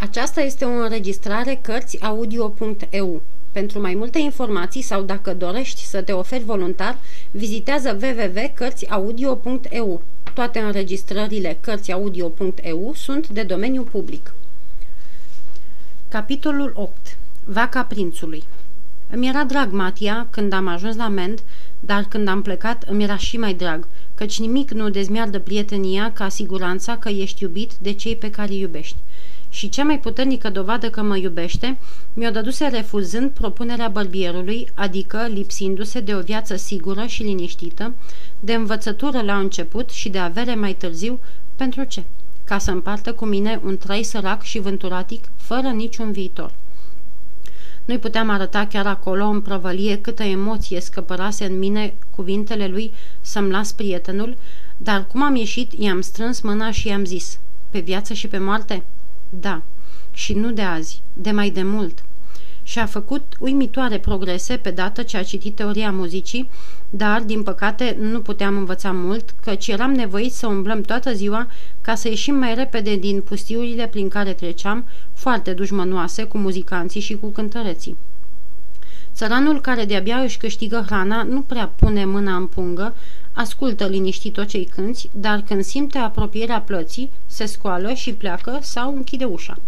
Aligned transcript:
Aceasta 0.00 0.40
este 0.40 0.64
o 0.64 0.68
înregistrare 0.68 1.58
Cărțiaudio.eu. 1.62 3.22
Pentru 3.52 3.80
mai 3.80 3.94
multe 3.94 4.18
informații 4.18 4.82
sau 4.82 5.02
dacă 5.02 5.34
dorești 5.34 5.84
să 5.84 6.02
te 6.02 6.12
oferi 6.12 6.44
voluntar, 6.44 6.98
vizitează 7.30 7.98
www.cărțiaudio.eu. 8.02 10.02
Toate 10.34 10.58
înregistrările 10.58 11.58
Cărțiaudio.eu 11.60 12.92
sunt 12.94 13.28
de 13.28 13.42
domeniu 13.42 13.82
public. 13.82 14.34
Capitolul 16.08 16.72
8. 16.74 17.16
Vaca 17.44 17.82
prințului 17.82 18.44
Îmi 19.10 19.28
era 19.28 19.44
drag 19.44 19.72
Matia 19.72 20.26
când 20.30 20.52
am 20.52 20.68
ajuns 20.68 20.96
la 20.96 21.08
Mend, 21.08 21.42
dar 21.80 22.04
când 22.08 22.28
am 22.28 22.42
plecat 22.42 22.82
îmi 22.82 23.02
era 23.02 23.16
și 23.16 23.36
mai 23.36 23.54
drag, 23.54 23.86
căci 24.14 24.38
nimic 24.38 24.70
nu 24.70 24.90
dezmiardă 24.90 25.38
prietenia 25.38 26.12
ca 26.12 26.28
siguranța 26.28 26.96
că 26.96 27.08
ești 27.08 27.42
iubit 27.42 27.72
de 27.78 27.92
cei 27.92 28.16
pe 28.16 28.30
care 28.30 28.52
îi 28.52 28.60
iubești 28.60 28.96
și 29.58 29.68
cea 29.68 29.84
mai 29.84 30.00
puternică 30.00 30.50
dovadă 30.50 30.90
că 30.90 31.02
mă 31.02 31.16
iubește 31.16 31.78
mi-o 32.14 32.30
dăduse 32.30 32.66
refuzând 32.66 33.30
propunerea 33.30 33.88
bărbierului, 33.88 34.68
adică 34.74 35.26
lipsindu-se 35.32 36.00
de 36.00 36.14
o 36.14 36.20
viață 36.20 36.56
sigură 36.56 37.06
și 37.06 37.22
liniștită, 37.22 37.94
de 38.40 38.54
învățătură 38.54 39.22
la 39.22 39.38
început 39.38 39.90
și 39.90 40.08
de 40.08 40.18
avere 40.18 40.54
mai 40.54 40.74
târziu, 40.74 41.20
pentru 41.56 41.84
ce? 41.84 42.04
Ca 42.44 42.58
să 42.58 42.70
împartă 42.70 43.12
cu 43.12 43.24
mine 43.24 43.60
un 43.64 43.76
trai 43.76 44.02
sărac 44.02 44.42
și 44.42 44.58
vânturatic, 44.58 45.24
fără 45.36 45.68
niciun 45.68 46.12
viitor. 46.12 46.52
Nu-i 47.84 47.98
puteam 47.98 48.30
arăta 48.30 48.66
chiar 48.66 48.86
acolo, 48.86 49.24
în 49.24 49.40
prăvălie, 49.40 50.00
câtă 50.00 50.22
emoție 50.22 50.80
scăpărase 50.80 51.44
în 51.44 51.58
mine 51.58 51.94
cuvintele 52.10 52.66
lui 52.66 52.92
să-mi 53.20 53.50
las 53.50 53.72
prietenul, 53.72 54.36
dar 54.76 55.06
cum 55.06 55.22
am 55.22 55.34
ieșit, 55.34 55.72
i-am 55.72 56.00
strâns 56.00 56.40
mâna 56.40 56.70
și 56.70 56.88
i-am 56.88 57.04
zis, 57.04 57.38
pe 57.70 57.78
viață 57.78 58.12
și 58.12 58.28
pe 58.28 58.38
moarte? 58.38 58.82
Da, 59.28 59.62
și 60.12 60.32
nu 60.32 60.50
de 60.50 60.62
azi, 60.62 61.02
de 61.12 61.30
mai 61.30 61.50
de 61.50 61.62
mult. 61.62 62.02
Și 62.62 62.78
a 62.78 62.86
făcut 62.86 63.36
uimitoare 63.38 63.98
progrese 63.98 64.56
pe 64.56 64.70
dată 64.70 65.02
ce 65.02 65.16
a 65.16 65.22
citit 65.22 65.54
teoria 65.54 65.90
muzicii, 65.90 66.50
dar, 66.90 67.20
din 67.20 67.42
păcate, 67.42 67.96
nu 68.00 68.20
puteam 68.20 68.56
învăța 68.56 68.92
mult, 68.92 69.34
căci 69.42 69.66
eram 69.66 69.92
nevoit 69.92 70.32
să 70.32 70.46
umblăm 70.46 70.80
toată 70.80 71.12
ziua 71.12 71.46
ca 71.80 71.94
să 71.94 72.08
ieșim 72.08 72.34
mai 72.34 72.54
repede 72.54 72.96
din 72.96 73.20
pustiurile 73.20 73.86
prin 73.86 74.08
care 74.08 74.32
treceam, 74.32 74.84
foarte 75.12 75.52
dușmănoase 75.52 76.24
cu 76.24 76.38
muzicanții 76.38 77.00
și 77.00 77.16
cu 77.16 77.26
cântăreții. 77.26 77.96
Țăranul 79.14 79.60
care 79.60 79.84
de-abia 79.84 80.16
își 80.16 80.38
câștigă 80.38 80.84
hrana 80.86 81.22
nu 81.22 81.40
prea 81.40 81.72
pune 81.76 82.04
mâna 82.04 82.36
în 82.36 82.46
pungă, 82.46 82.94
ascultă 83.38 83.86
liniștit 83.86 84.32
tot 84.32 84.46
ce-i 84.46 84.64
cânti, 84.64 85.08
dar 85.12 85.40
când 85.40 85.62
simte 85.64 85.98
apropierea 85.98 86.60
plății, 86.60 87.10
se 87.26 87.44
scoală 87.44 87.92
și 87.92 88.12
pleacă 88.12 88.58
sau 88.62 88.94
închide 88.94 89.24
ușa. 89.24 89.58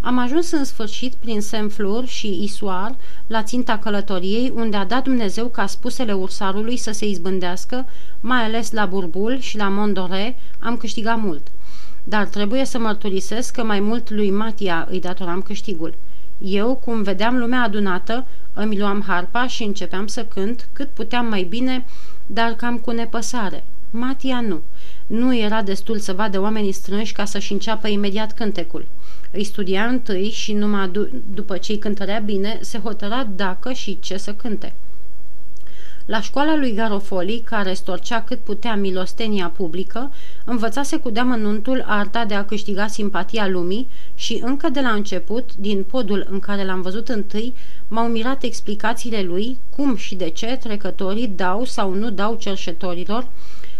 Am 0.00 0.18
ajuns 0.18 0.50
în 0.50 0.64
sfârșit 0.64 1.14
prin 1.14 1.40
Semflur 1.40 2.06
și 2.06 2.42
Isuar 2.42 2.94
la 3.26 3.42
ținta 3.42 3.78
călătoriei, 3.78 4.52
unde 4.54 4.76
a 4.76 4.84
dat 4.84 5.02
Dumnezeu 5.02 5.46
ca 5.46 5.66
spusele 5.66 6.12
ursarului 6.12 6.76
să 6.76 6.92
se 6.92 7.06
izbândească, 7.06 7.86
mai 8.20 8.42
ales 8.42 8.72
la 8.72 8.86
Burbul 8.86 9.38
și 9.40 9.56
la 9.56 9.68
Mondore, 9.68 10.36
am 10.58 10.76
câștigat 10.76 11.20
mult. 11.20 11.46
Dar 12.04 12.26
trebuie 12.26 12.64
să 12.64 12.78
mărturisesc 12.78 13.54
că 13.54 13.64
mai 13.64 13.80
mult 13.80 14.10
lui 14.10 14.30
Matia 14.30 14.86
îi 14.90 15.00
datoram 15.00 15.42
câștigul. 15.42 15.94
Eu, 16.38 16.74
cum 16.84 17.02
vedeam 17.02 17.38
lumea 17.38 17.62
adunată, 17.62 18.26
îmi 18.52 18.78
luam 18.78 19.02
harpa 19.06 19.46
și 19.46 19.62
începeam 19.62 20.06
să 20.06 20.24
cânt 20.24 20.68
cât 20.72 20.88
puteam 20.88 21.26
mai 21.26 21.42
bine, 21.42 21.84
dar 22.32 22.54
cam 22.54 22.78
cu 22.78 22.90
nepăsare. 22.90 23.64
Matia 23.90 24.40
nu. 24.40 24.60
Nu 25.06 25.36
era 25.36 25.62
destul 25.62 25.98
să 25.98 26.12
vadă 26.12 26.40
oamenii 26.40 26.72
strânși 26.72 27.12
ca 27.12 27.24
să-și 27.24 27.52
înceapă 27.52 27.88
imediat 27.88 28.34
cântecul. 28.34 28.86
Îi 29.30 29.44
studia 29.44 29.84
întâi 29.84 30.30
și 30.30 30.52
numai 30.52 30.90
după 31.34 31.56
ce 31.56 31.72
îi 31.72 31.78
cântărea 31.78 32.18
bine, 32.18 32.58
se 32.60 32.78
hotăra 32.78 33.28
dacă 33.36 33.72
și 33.72 33.98
ce 34.00 34.16
să 34.16 34.34
cânte. 34.34 34.74
La 36.06 36.20
școala 36.20 36.56
lui 36.56 36.74
Garofoli, 36.74 37.42
care 37.44 37.72
storcea 37.72 38.22
cât 38.22 38.40
putea 38.40 38.76
milostenia 38.76 39.48
publică, 39.48 40.12
învățase 40.44 40.96
cu 40.96 41.10
deamănuntul 41.10 41.84
arta 41.86 42.24
de 42.24 42.34
a 42.34 42.44
câștiga 42.44 42.86
simpatia 42.86 43.48
lumii 43.48 43.88
și 44.14 44.40
încă 44.44 44.68
de 44.68 44.80
la 44.80 44.90
început, 44.90 45.50
din 45.56 45.82
podul 45.82 46.26
în 46.30 46.38
care 46.38 46.64
l-am 46.64 46.82
văzut 46.82 47.08
întâi, 47.08 47.54
m-au 47.88 48.06
mirat 48.06 48.42
explicațiile 48.42 49.22
lui, 49.22 49.58
cum 49.76 49.96
și 49.96 50.14
de 50.14 50.28
ce 50.28 50.46
trecătorii 50.46 51.28
dau 51.28 51.64
sau 51.64 51.94
nu 51.94 52.10
dau 52.10 52.34
cerșetorilor, 52.34 53.28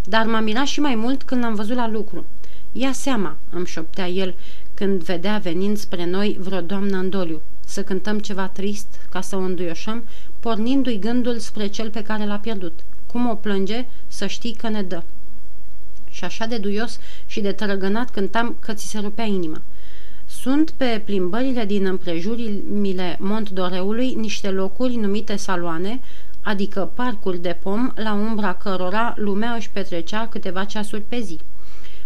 dar 0.05 0.27
m-a 0.27 0.41
mirat 0.41 0.67
și 0.67 0.81
mai 0.81 0.95
mult 0.95 1.23
când 1.23 1.43
l-am 1.43 1.55
văzut 1.55 1.77
la 1.77 1.89
lucru. 1.89 2.25
Ia 2.73 2.93
seama, 2.93 3.37
îmi 3.51 3.67
șoptea 3.67 4.09
el, 4.09 4.35
când 4.75 5.03
vedea 5.03 5.39
venind 5.43 5.77
spre 5.77 6.07
noi 6.07 6.37
vreo 6.41 6.61
doamnă 6.61 6.97
în 6.97 7.11
doliu, 7.11 7.41
să 7.73 7.83
cântăm 7.83 8.19
ceva 8.19 8.49
trist 8.49 9.07
ca 9.11 9.21
să 9.21 9.37
o 9.37 9.39
înduioșăm, 9.39 10.05
pornindu-i 10.41 10.99
gândul 10.99 11.39
spre 11.39 11.67
cel 11.67 11.91
pe 11.91 12.03
care 12.03 12.27
l-a 12.27 12.39
pierdut. 12.39 12.81
Cum 13.07 13.29
o 13.29 13.35
plânge, 13.35 13.87
să 14.07 14.27
știi 14.27 14.55
că 14.55 14.69
ne 14.69 14.83
dă. 14.83 15.03
Și 16.11 16.25
așa 16.25 16.47
de 16.47 16.59
duios 16.59 16.99
și 17.27 17.41
de 17.41 17.53
tărăgănat 17.53 18.11
cântam 18.11 18.57
că 18.61 18.73
ți 18.73 18.89
se 18.89 18.99
rupea 18.99 19.25
inima. 19.25 19.61
Sunt 20.27 20.71
pe 20.71 21.03
plimbările 21.05 21.65
din 21.65 21.87
împrejurimile 21.87 23.17
Mont 23.21 23.51
Doreului 23.51 24.15
niște 24.15 24.51
locuri 24.51 24.97
numite 24.97 25.37
saloane, 25.37 26.01
adică 26.43 26.91
parcuri 26.95 27.39
de 27.39 27.59
pom 27.63 27.93
la 27.95 28.13
umbra 28.13 28.55
cărora 28.55 29.15
lumea 29.17 29.53
își 29.53 29.71
petrecea 29.71 30.29
câteva 30.29 30.65
ceasuri 30.65 31.03
pe 31.09 31.21
zi. 31.21 31.39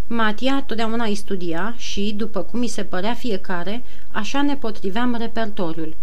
Matia 0.08 0.62
totdeauna 0.66 1.04
îi 1.04 1.14
studia 1.14 1.74
și, 1.76 2.14
după 2.16 2.40
cum 2.42 2.60
îi 2.60 2.68
se 2.68 2.82
părea 2.82 3.14
fiecare, 3.14 3.82
așa 4.10 4.42
ne 4.42 4.56
potriveam 4.56 5.16
repertoriul. 5.18 5.96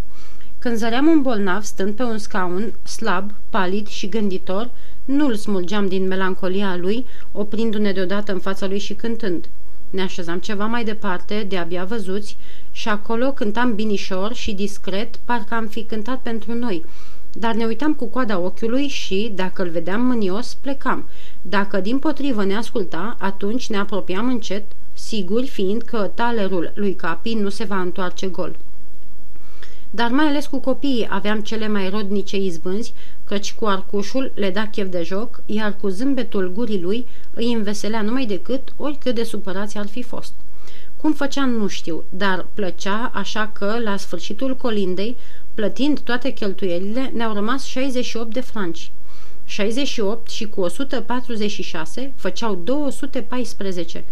Când 0.59 0.75
zăream 0.75 1.08
un 1.08 1.22
bolnav 1.22 1.64
stând 1.64 1.94
pe 1.94 2.03
un 2.03 2.18
scaun, 2.18 2.74
slab, 2.84 3.31
palid 3.50 3.88
și 3.88 4.09
gânditor, 4.09 4.69
nu-l 5.06 5.36
smulgeam 5.36 5.88
din 5.88 6.08
melancolia 6.08 6.75
lui, 6.75 7.06
oprindu-ne 7.31 7.92
deodată 7.92 8.31
în 8.31 8.40
fața 8.40 8.68
lui 8.68 8.80
și 8.80 8.94
cântând. 8.94 9.50
Ne 9.90 10.02
așezam 10.02 10.40
ceva 10.40 10.66
mai 10.66 10.84
departe, 10.84 11.46
de-abia 11.50 11.84
văzuți, 11.84 12.38
și 12.72 12.90
acolo 12.90 13.31
cântam 13.31 13.75
binișor 13.75 14.34
și 14.34 14.53
discret, 14.53 15.16
parcă 15.16 15.53
am 15.53 15.68
fi 15.68 15.84
cântat 15.84 16.19
pentru 16.19 16.53
noi, 16.53 16.86
dar 17.34 17.56
ne 17.56 17.66
uitam 17.66 17.94
cu 17.94 18.06
coada 18.06 18.40
ochiului 18.40 18.88
și, 18.88 19.32
dacă 19.36 19.62
îl 19.62 19.70
vedeam 19.70 20.02
mânios, 20.02 20.54
plecam. 20.54 21.06
Dacă 21.42 21.80
din 21.80 22.00
potrivă 22.00 22.44
ne 22.46 22.56
asculta, 22.56 23.16
atunci 23.20 23.70
ne 23.70 23.78
apropiam 23.78 24.28
încet, 24.28 24.64
siguri 24.94 25.48
fiind 25.48 25.82
că 25.82 26.12
talerul 26.14 26.72
lui 26.76 26.96
Capi 26.96 27.34
nu 27.34 27.50
se 27.50 27.64
va 27.64 27.80
întoarce 27.80 28.28
gol. 28.28 28.56
Dar 29.90 30.12
mai 30.12 30.26
ales 30.26 30.46
cu 30.46 30.60
copiii 30.60 31.08
aveam 31.10 31.42
cele 31.42 31.68
mai 31.68 31.90
rodnice 31.90 32.38
izbânzi, 32.38 32.94
căci 33.26 33.54
cu 33.54 33.66
arcușul 33.66 34.32
le 34.36 34.50
da 34.50 34.68
chef 34.68 34.90
de 34.90 35.04
joc, 35.04 35.42
iar 35.46 35.76
cu 35.82 35.88
zâmbetul 35.88 36.52
gurii 36.52 36.82
lui 36.82 37.06
îi 37.34 37.54
înveselea 37.54 38.02
numai 38.02 38.26
decât 38.26 38.74
oricât 38.78 39.16
de 39.16 39.24
supărați 39.24 39.78
ar 39.78 39.88
fi 39.88 40.02
fost. 40.02 40.34
Cum 40.98 41.14
făcea 41.14 41.46
nu 41.46 41.68
știu, 41.68 42.04
dar 42.10 42.46
plăcea 42.54 43.12
așa 43.14 43.52
că, 43.54 43.80
la 43.84 43.98
sfârșitul 43.98 44.56
colindei, 44.56 45.18
plătind 45.53 46.00
toate 46.00 46.30
cheltuielile, 46.30 47.12
ne-au 47.14 47.34
rămas 47.34 47.64
68 47.66 48.34
de 48.34 48.40
franci. 48.41 48.91
68 49.46 50.30
și 50.30 50.46
cu 50.46 50.62
146 50.62 52.14
făceau 52.16 52.56
214. 52.56 54.03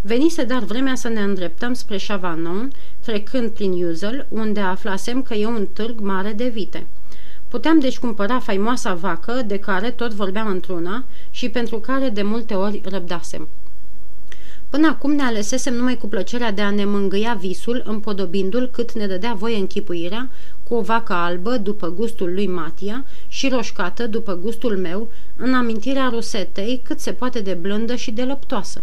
Venise 0.00 0.44
dar 0.44 0.62
vremea 0.62 0.94
să 0.94 1.08
ne 1.08 1.20
îndreptăm 1.20 1.72
spre 1.72 1.96
Chavanon, 2.06 2.72
trecând 3.00 3.50
prin 3.50 3.72
Iuzel, 3.72 4.26
unde 4.28 4.60
aflasem 4.60 5.22
că 5.22 5.34
e 5.34 5.46
un 5.46 5.66
târg 5.72 6.00
mare 6.00 6.32
de 6.32 6.48
vite. 6.48 6.86
Puteam 7.48 7.78
deci 7.78 7.98
cumpăra 7.98 8.38
faimoasa 8.38 8.94
vacă, 8.94 9.42
de 9.46 9.58
care 9.58 9.90
tot 9.90 10.12
vorbeam 10.12 10.46
într-una 10.46 11.04
și 11.30 11.48
pentru 11.48 11.78
care 11.78 12.08
de 12.08 12.22
multe 12.22 12.54
ori 12.54 12.80
răbdasem. 12.84 13.48
Până 14.70 14.86
acum 14.86 15.12
ne 15.12 15.22
alesesem 15.22 15.74
numai 15.74 15.96
cu 15.96 16.08
plăcerea 16.08 16.52
de 16.52 16.62
a 16.62 16.70
ne 16.70 16.84
mângâia 16.84 17.34
visul, 17.34 17.82
împodobindu-l 17.86 18.68
cât 18.72 18.92
ne 18.92 19.06
dădea 19.06 19.34
voie 19.34 19.56
închipuirea, 19.56 20.30
cu 20.62 20.74
o 20.74 20.80
vacă 20.80 21.12
albă 21.12 21.56
după 21.56 21.88
gustul 21.88 22.32
lui 22.32 22.46
Matia 22.46 23.04
și 23.28 23.48
roșcată 23.48 24.06
după 24.06 24.34
gustul 24.34 24.76
meu, 24.76 25.08
în 25.36 25.54
amintirea 25.54 26.08
rosetei 26.12 26.80
cât 26.84 27.00
se 27.00 27.12
poate 27.12 27.40
de 27.40 27.54
blândă 27.54 27.94
și 27.94 28.10
de 28.10 28.22
lăptoasă. 28.22 28.82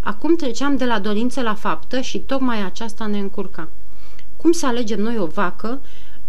Acum 0.00 0.36
treceam 0.36 0.76
de 0.76 0.84
la 0.84 0.98
dorință 0.98 1.40
la 1.40 1.54
faptă 1.54 2.00
și 2.00 2.18
tocmai 2.18 2.64
aceasta 2.64 3.06
ne 3.06 3.18
încurca. 3.18 3.68
Cum 4.36 4.52
să 4.52 4.66
alegem 4.66 5.00
noi 5.00 5.18
o 5.18 5.26
vacă, 5.26 5.80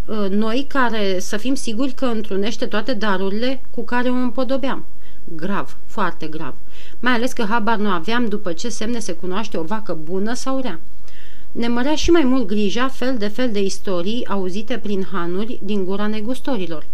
ă, 0.08 0.28
noi 0.30 0.64
care 0.68 1.18
să 1.18 1.36
fim 1.36 1.54
siguri 1.54 1.92
că 1.92 2.04
întrunește 2.04 2.66
toate 2.66 2.94
darurile 2.94 3.62
cu 3.70 3.84
care 3.84 4.08
o 4.08 4.14
împodobeam? 4.14 4.84
Grav, 5.24 5.76
foarte 5.86 6.26
grav. 6.26 6.54
Mai 7.00 7.12
ales 7.12 7.32
că 7.32 7.44
habar 7.44 7.76
nu 7.76 7.88
aveam 7.88 8.26
după 8.26 8.52
ce 8.52 8.68
semne 8.68 8.98
se 8.98 9.12
cunoaște 9.12 9.56
o 9.56 9.62
vacă 9.62 9.98
bună 10.04 10.34
sau 10.34 10.60
rea. 10.60 10.80
Ne 11.52 11.68
mărea 11.68 11.94
și 11.94 12.10
mai 12.10 12.22
mult 12.22 12.46
grija 12.46 12.88
fel 12.88 13.18
de 13.18 13.28
fel 13.28 13.52
de 13.52 13.62
istorii 13.62 14.26
auzite 14.26 14.78
prin 14.78 15.06
hanuri 15.12 15.60
din 15.62 15.84
gura 15.84 16.06
negustorilor. 16.06 16.86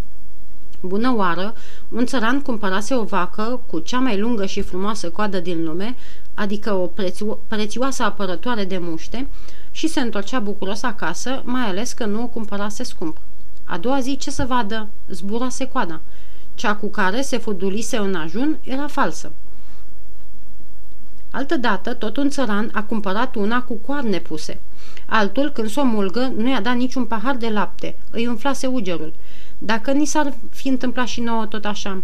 Bună 0.81 1.13
oară, 1.15 1.53
un 1.89 2.05
țăran 2.05 2.41
cumpărase 2.41 2.95
o 2.95 3.03
vacă 3.03 3.61
cu 3.65 3.79
cea 3.79 3.99
mai 3.99 4.19
lungă 4.19 4.45
și 4.45 4.61
frumoasă 4.61 5.09
coadă 5.09 5.39
din 5.39 5.63
lume, 5.63 5.95
adică 6.33 6.73
o 6.73 6.87
prețio- 6.87 7.37
prețioasă 7.47 8.03
apărătoare 8.03 8.65
de 8.65 8.77
muște, 8.77 9.27
și 9.71 9.87
se 9.87 9.99
întorcea 9.99 10.39
bucuros 10.39 10.83
acasă, 10.83 11.41
mai 11.45 11.61
ales 11.61 11.93
că 11.93 12.05
nu 12.05 12.23
o 12.23 12.27
cumpărase 12.27 12.83
scump. 12.83 13.17
A 13.63 13.77
doua 13.77 13.99
zi, 13.99 14.17
ce 14.17 14.31
să 14.31 14.45
vadă? 14.47 14.87
Zburase 15.09 15.65
coada. 15.65 16.01
Cea 16.59 16.75
cu 16.75 16.87
care 16.87 17.21
se 17.21 17.37
fudulise 17.37 17.97
în 17.97 18.15
ajun 18.15 18.57
era 18.63 18.87
falsă. 18.87 19.31
Altădată, 21.31 21.93
tot 21.93 22.17
un 22.17 22.29
țăran 22.29 22.69
a 22.73 22.83
cumpărat 22.83 23.35
una 23.35 23.61
cu 23.61 23.73
coarne 23.73 24.19
puse. 24.19 24.59
Altul, 25.05 25.51
când 25.51 25.69
s-o 25.69 25.83
mulgă, 25.83 26.31
nu 26.35 26.49
i-a 26.49 26.61
dat 26.61 26.75
niciun 26.75 27.05
pahar 27.05 27.35
de 27.35 27.49
lapte, 27.49 27.95
îi 28.11 28.27
umflase 28.27 28.67
ugerul. 28.67 29.13
Dacă 29.57 29.91
ni 29.91 30.05
s-ar 30.05 30.33
fi 30.49 30.67
întâmplat 30.67 31.07
și 31.07 31.21
nouă 31.21 31.45
tot 31.45 31.65
așa. 31.65 32.03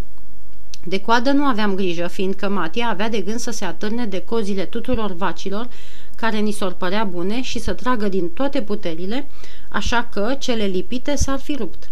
De 0.83 0.99
coadă 0.99 1.31
nu 1.31 1.43
aveam 1.43 1.75
grijă, 1.75 2.07
fiindcă 2.07 2.49
Matia 2.49 2.89
avea 2.89 3.09
de 3.09 3.21
gând 3.21 3.39
să 3.39 3.51
se 3.51 3.65
atârne 3.65 4.05
de 4.05 4.21
cozile 4.21 4.65
tuturor 4.65 5.11
vacilor 5.11 5.67
care 6.15 6.37
ni 6.37 6.51
s-or 6.51 6.71
părea 6.73 7.03
bune 7.03 7.41
și 7.41 7.59
să 7.59 7.73
tragă 7.73 8.07
din 8.07 8.29
toate 8.29 8.61
puterile, 8.61 9.27
așa 9.69 10.07
că 10.11 10.35
cele 10.39 10.65
lipite 10.65 11.15
s-ar 11.15 11.39
fi 11.39 11.55
rupt. 11.55 11.89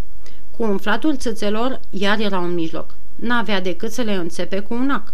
Cu 0.57 0.63
umflatul 0.63 1.17
țâțelor, 1.17 1.79
iar 1.89 2.19
era 2.19 2.39
un 2.39 2.53
mijloc. 2.53 2.95
N-avea 3.15 3.61
decât 3.61 3.91
să 3.91 4.01
le 4.01 4.13
înțepe 4.13 4.59
cu 4.59 4.73
un 4.73 4.89
ac. 4.89 5.13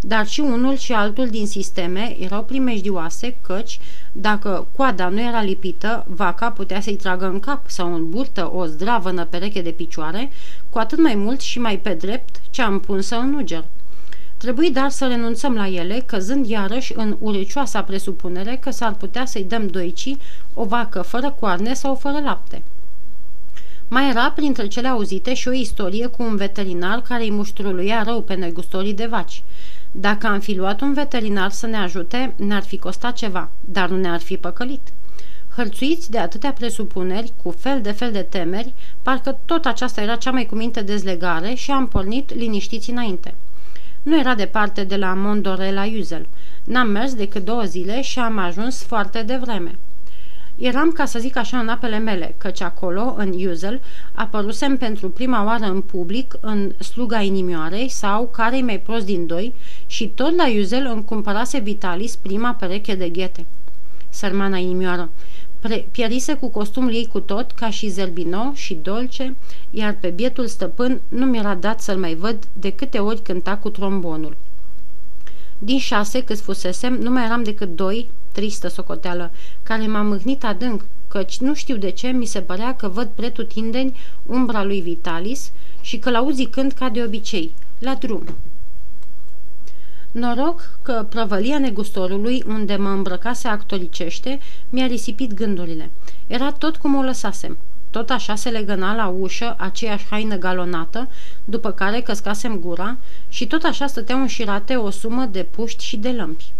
Dar 0.00 0.26
și 0.26 0.40
unul 0.40 0.76
și 0.76 0.92
altul 0.92 1.28
din 1.28 1.46
sisteme 1.46 2.16
erau 2.20 2.44
primejdioase, 2.44 3.36
căci, 3.40 3.80
dacă 4.12 4.66
coada 4.76 5.08
nu 5.08 5.20
era 5.20 5.42
lipită, 5.42 6.04
vaca 6.08 6.50
putea 6.50 6.80
să-i 6.80 6.96
tragă 6.96 7.26
în 7.26 7.40
cap 7.40 7.70
sau 7.70 7.94
în 7.94 8.10
burtă 8.10 8.50
o 8.54 8.66
zdravănă 8.66 9.24
pereche 9.24 9.60
de 9.60 9.70
picioare, 9.70 10.30
cu 10.70 10.78
atât 10.78 10.98
mai 10.98 11.14
mult 11.14 11.40
și 11.40 11.58
mai 11.58 11.78
pe 11.78 11.94
drept 11.94 12.40
cea 12.50 12.66
împunsă 12.66 13.16
în 13.16 13.34
uger. 13.34 13.64
Trebuie 14.36 14.68
dar 14.68 14.90
să 14.90 15.06
renunțăm 15.06 15.54
la 15.54 15.68
ele, 15.68 16.02
căzând 16.06 16.46
iarăși 16.46 16.92
în 16.96 17.16
uricioasa 17.20 17.82
presupunere 17.82 18.56
că 18.56 18.70
s-ar 18.70 18.94
putea 18.94 19.24
să-i 19.24 19.44
dăm 19.44 19.66
doicii 19.66 20.18
o 20.54 20.64
vacă 20.64 21.02
fără 21.02 21.36
coarne 21.40 21.74
sau 21.74 21.94
fără 21.94 22.20
lapte. 22.24 22.62
Mai 23.94 24.08
era 24.08 24.30
printre 24.30 24.66
cele 24.66 24.88
auzite 24.88 25.34
și 25.34 25.48
o 25.48 25.52
istorie 25.52 26.06
cu 26.06 26.22
un 26.22 26.36
veterinar 26.36 27.02
care 27.02 27.22
îi 27.22 27.30
muștruluia 27.30 28.02
rău 28.02 28.22
pe 28.22 28.34
negustorii 28.34 28.94
de 28.94 29.06
vaci. 29.06 29.42
Dacă 29.90 30.26
am 30.26 30.40
fi 30.40 30.54
luat 30.54 30.80
un 30.80 30.92
veterinar 30.92 31.50
să 31.50 31.66
ne 31.66 31.76
ajute, 31.76 32.34
ne-ar 32.36 32.62
fi 32.62 32.78
costat 32.78 33.12
ceva, 33.12 33.50
dar 33.60 33.88
nu 33.88 33.96
ne-ar 33.96 34.20
fi 34.20 34.36
păcălit. 34.36 34.80
Hărțuiți 35.56 36.10
de 36.10 36.18
atâtea 36.18 36.52
presupuneri, 36.52 37.32
cu 37.42 37.50
fel 37.50 37.80
de 37.80 37.90
fel 37.90 38.12
de 38.12 38.22
temeri, 38.22 38.72
parcă 39.02 39.38
tot 39.44 39.64
aceasta 39.64 40.00
era 40.00 40.16
cea 40.16 40.30
mai 40.30 40.46
cuminte 40.46 40.82
dezlegare 40.82 41.54
și 41.54 41.70
am 41.70 41.88
pornit 41.88 42.34
liniștiți 42.34 42.90
înainte. 42.90 43.34
Nu 44.02 44.18
era 44.18 44.34
departe 44.34 44.84
de 44.84 44.96
la 44.96 45.14
Mondore 45.14 45.72
la 45.72 45.84
Iuzel. 45.84 46.26
N-am 46.64 46.88
mers 46.88 47.14
decât 47.14 47.44
două 47.44 47.62
zile 47.62 48.02
și 48.02 48.18
am 48.18 48.38
ajuns 48.38 48.82
foarte 48.82 49.22
devreme. 49.22 49.78
Eram, 50.56 50.92
ca 50.92 51.04
să 51.04 51.18
zic 51.18 51.36
așa, 51.36 51.58
în 51.58 51.68
apele 51.68 51.98
mele, 51.98 52.34
căci 52.38 52.60
acolo, 52.60 53.14
în 53.16 53.32
Iuzel, 53.32 53.80
apărusem 54.12 54.76
pentru 54.76 55.10
prima 55.10 55.44
oară 55.44 55.64
în 55.64 55.80
public 55.80 56.36
în 56.40 56.72
sluga 56.78 57.20
inimioarei 57.20 57.88
sau 57.88 58.28
care 58.28 58.60
mai 58.60 58.80
prost 58.80 59.04
din 59.04 59.26
doi 59.26 59.54
și 59.86 60.08
tot 60.08 60.36
la 60.36 60.48
Iuzel 60.48 60.86
îmi 60.92 61.04
cumpărase 61.04 61.58
Vitalis 61.58 62.16
prima 62.16 62.52
pereche 62.52 62.94
de 62.94 63.08
ghete. 63.08 63.46
Sărmana 64.08 64.56
inimioară, 64.56 65.10
pierise 65.90 66.34
cu 66.34 66.48
costumul 66.48 66.94
ei 66.94 67.06
cu 67.06 67.20
tot, 67.20 67.50
ca 67.50 67.70
și 67.70 67.88
Zerbino 67.88 68.52
și 68.54 68.74
Dolce, 68.74 69.36
iar 69.70 69.96
pe 70.00 70.08
bietul 70.08 70.46
stăpân 70.46 71.00
nu 71.08 71.26
mi-era 71.26 71.54
dat 71.54 71.80
să-l 71.80 71.98
mai 71.98 72.14
văd 72.14 72.44
de 72.52 72.72
câte 72.72 72.98
ori 72.98 73.22
cânta 73.22 73.56
cu 73.56 73.70
trombonul. 73.70 74.36
Din 75.58 75.78
șase, 75.78 76.22
cât 76.22 76.40
fusesem, 76.40 76.94
nu 76.94 77.10
mai 77.10 77.24
eram 77.24 77.42
decât 77.42 77.76
doi, 77.76 78.08
tristă 78.34 78.68
socoteală, 78.68 79.30
care 79.62 79.86
m-a 79.86 80.02
mâhnit 80.02 80.44
adânc, 80.44 80.84
căci 81.08 81.38
nu 81.38 81.54
știu 81.54 81.76
de 81.76 81.90
ce 81.90 82.08
mi 82.08 82.26
se 82.26 82.40
părea 82.40 82.74
că 82.74 82.88
văd 82.88 83.08
pretutindeni 83.14 83.96
umbra 84.26 84.64
lui 84.64 84.80
Vitalis 84.80 85.52
și 85.80 85.98
că 85.98 86.10
l-auzi 86.10 86.36
zicând 86.36 86.72
ca 86.72 86.88
de 86.88 87.02
obicei, 87.02 87.54
la 87.78 87.94
drum. 87.94 88.24
Noroc 90.10 90.78
că 90.82 91.06
prăvălia 91.08 91.58
negustorului, 91.58 92.42
unde 92.46 92.76
mă 92.76 92.88
îmbrăcase 92.88 93.48
actoricește, 93.48 94.38
mi-a 94.70 94.86
risipit 94.86 95.34
gândurile. 95.34 95.90
Era 96.26 96.52
tot 96.52 96.76
cum 96.76 96.94
o 96.94 97.02
lăsasem. 97.02 97.56
Tot 97.90 98.10
așa 98.10 98.34
se 98.34 98.48
legăna 98.48 98.94
la 98.94 99.06
ușă 99.06 99.54
aceeași 99.58 100.06
haină 100.10 100.36
galonată, 100.36 101.08
după 101.44 101.70
care 101.70 102.00
căscasem 102.00 102.56
gura 102.56 102.96
și 103.28 103.46
tot 103.46 103.62
așa 103.62 103.86
stăteau 103.86 104.20
înșirate 104.20 104.74
o 104.74 104.90
sumă 104.90 105.24
de 105.24 105.42
puști 105.42 105.84
și 105.84 105.96
de 105.96 106.10
lămpi. 106.10 106.52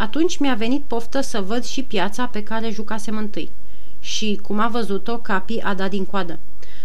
Atunci 0.00 0.38
mi-a 0.38 0.54
venit 0.54 0.82
poftă 0.82 1.20
să 1.20 1.40
văd 1.40 1.64
și 1.64 1.82
piața 1.82 2.26
pe 2.26 2.42
care 2.42 2.70
jucasem 2.70 3.16
întâi. 3.16 3.50
Și, 3.98 4.40
cum 4.42 4.58
a 4.58 4.68
văzut-o, 4.68 5.18
Capi 5.18 5.60
a 5.60 5.74
dat 5.74 5.90
din 5.90 6.04
coadă. 6.04 6.38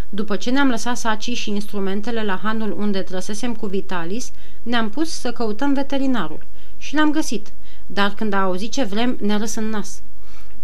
După 0.10 0.36
ce 0.36 0.50
ne-am 0.50 0.70
lăsat 0.70 0.98
sacii 0.98 1.34
și 1.34 1.50
instrumentele 1.50 2.24
la 2.24 2.40
hanul 2.44 2.76
unde 2.78 3.02
trăsesem 3.02 3.54
cu 3.56 3.66
Vitalis, 3.66 4.32
ne-am 4.64 4.90
pus 4.90 5.20
să 5.20 5.32
căutăm 5.32 5.74
veterinarul. 5.74 6.40
Și 6.78 6.96
l-am 6.96 7.12
găsit, 7.12 7.52
dar 7.86 8.14
când 8.14 8.34
a 8.34 8.42
auzit 8.42 8.72
ce 8.72 8.84
vrem, 8.84 9.18
ne-a 9.22 9.38
râs 9.38 9.56
în 9.56 9.70
nas. 9.70 10.02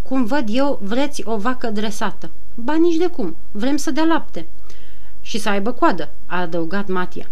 Cum 0.01 0.25
văd 0.25 0.45
eu, 0.47 0.79
vreți 0.83 1.21
o 1.25 1.37
vacă 1.37 1.67
dresată. 1.67 2.29
Ba 2.55 2.75
nici 2.75 2.97
de 2.97 3.07
cum, 3.07 3.35
vrem 3.51 3.77
să 3.77 3.91
dea 3.91 4.05
lapte. 4.05 4.45
Și 5.21 5.37
să 5.37 5.49
aibă 5.49 5.71
coadă, 5.71 6.09
a 6.25 6.39
adăugat 6.39 6.87
Matia. 6.87 7.27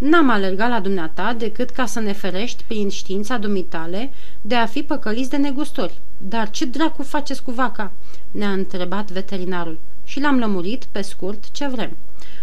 N-am 0.00 0.30
alergat 0.30 0.68
la 0.68 0.80
dumneata 0.80 1.34
decât 1.38 1.70
ca 1.70 1.86
să 1.86 2.00
ne 2.00 2.12
ferești 2.12 2.64
prin 2.66 2.88
știința 2.88 3.36
dumitale 3.36 4.10
de 4.40 4.54
a 4.54 4.66
fi 4.66 4.82
păcăliți 4.82 5.30
de 5.30 5.36
negustori. 5.36 5.98
Dar 6.18 6.50
ce 6.50 6.64
dracu 6.64 7.02
faceți 7.02 7.42
cu 7.42 7.50
vaca?" 7.50 7.92
ne-a 8.30 8.52
întrebat 8.52 9.10
veterinarul 9.10 9.78
și 10.04 10.20
l-am 10.20 10.38
lămurit 10.38 10.84
pe 10.84 11.02
scurt 11.02 11.50
ce 11.50 11.66
vrem. 11.66 11.96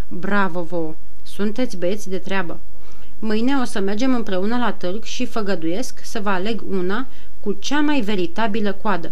Bravo 0.07 0.61
vouă! 0.61 0.95
Sunteți 1.23 1.77
băieți 1.77 2.09
de 2.09 2.17
treabă! 2.17 2.59
Mâine 3.19 3.55
o 3.61 3.63
să 3.63 3.79
mergem 3.79 4.15
împreună 4.15 4.57
la 4.57 4.71
târg 4.71 5.03
și 5.03 5.25
făgăduiesc 5.25 5.99
să 6.03 6.19
vă 6.19 6.29
aleg 6.29 6.61
una 6.69 7.07
cu 7.39 7.53
cea 7.53 7.79
mai 7.79 8.01
veritabilă 8.01 8.71
coadă. 8.81 9.11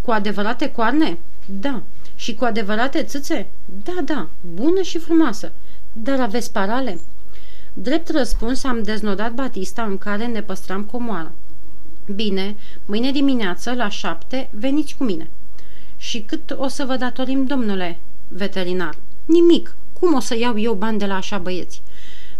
Cu 0.00 0.10
adevărate 0.10 0.70
coarne? 0.70 1.18
Da. 1.46 1.82
Și 2.14 2.34
cu 2.34 2.44
adevărate 2.44 3.02
țâțe? 3.02 3.46
Da, 3.84 3.96
da, 4.04 4.28
bună 4.54 4.82
și 4.82 4.98
frumoasă. 4.98 5.52
Dar 5.92 6.20
aveți 6.20 6.52
parale? 6.52 7.00
Drept 7.82 8.08
răspuns 8.08 8.64
am 8.64 8.82
deznodat 8.82 9.32
Batista 9.32 9.82
în 9.82 9.98
care 9.98 10.26
ne 10.26 10.42
păstram 10.42 10.84
comoara. 10.84 11.32
Bine, 12.14 12.56
mâine 12.84 13.10
dimineață, 13.10 13.74
la 13.74 13.88
șapte, 13.88 14.48
veniți 14.52 14.96
cu 14.96 15.04
mine. 15.04 15.30
Și 15.96 16.20
cât 16.20 16.54
o 16.56 16.68
să 16.68 16.84
vă 16.84 16.96
datorim, 16.96 17.46
domnule 17.46 17.98
veterinar? 18.28 18.96
Nimic. 19.24 19.76
Cum 20.00 20.14
o 20.14 20.20
să 20.20 20.36
iau 20.36 20.58
eu 20.58 20.74
bani 20.74 20.98
de 20.98 21.06
la 21.06 21.16
așa 21.16 21.38
băieți? 21.38 21.82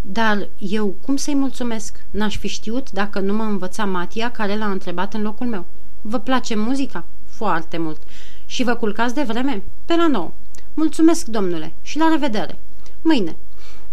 Dar 0.00 0.48
eu 0.58 0.94
cum 1.04 1.16
să-i 1.16 1.34
mulțumesc? 1.34 2.04
N-aș 2.10 2.38
fi 2.38 2.48
știut 2.48 2.90
dacă 2.90 3.20
nu 3.20 3.34
mă 3.34 3.42
învăța 3.42 3.84
Matia 3.84 4.30
care 4.30 4.56
l-a 4.56 4.70
întrebat 4.70 5.14
în 5.14 5.22
locul 5.22 5.46
meu. 5.46 5.64
Vă 6.00 6.18
place 6.18 6.54
muzica? 6.54 7.04
Foarte 7.28 7.78
mult. 7.78 8.00
Și 8.46 8.62
vă 8.62 8.74
culcați 8.74 9.14
de 9.14 9.22
vreme? 9.22 9.62
Pe 9.84 9.94
la 9.94 10.06
nouă. 10.06 10.32
Mulțumesc, 10.74 11.26
domnule, 11.26 11.72
și 11.82 11.98
la 11.98 12.08
revedere. 12.08 12.58
Mâine. 13.02 13.36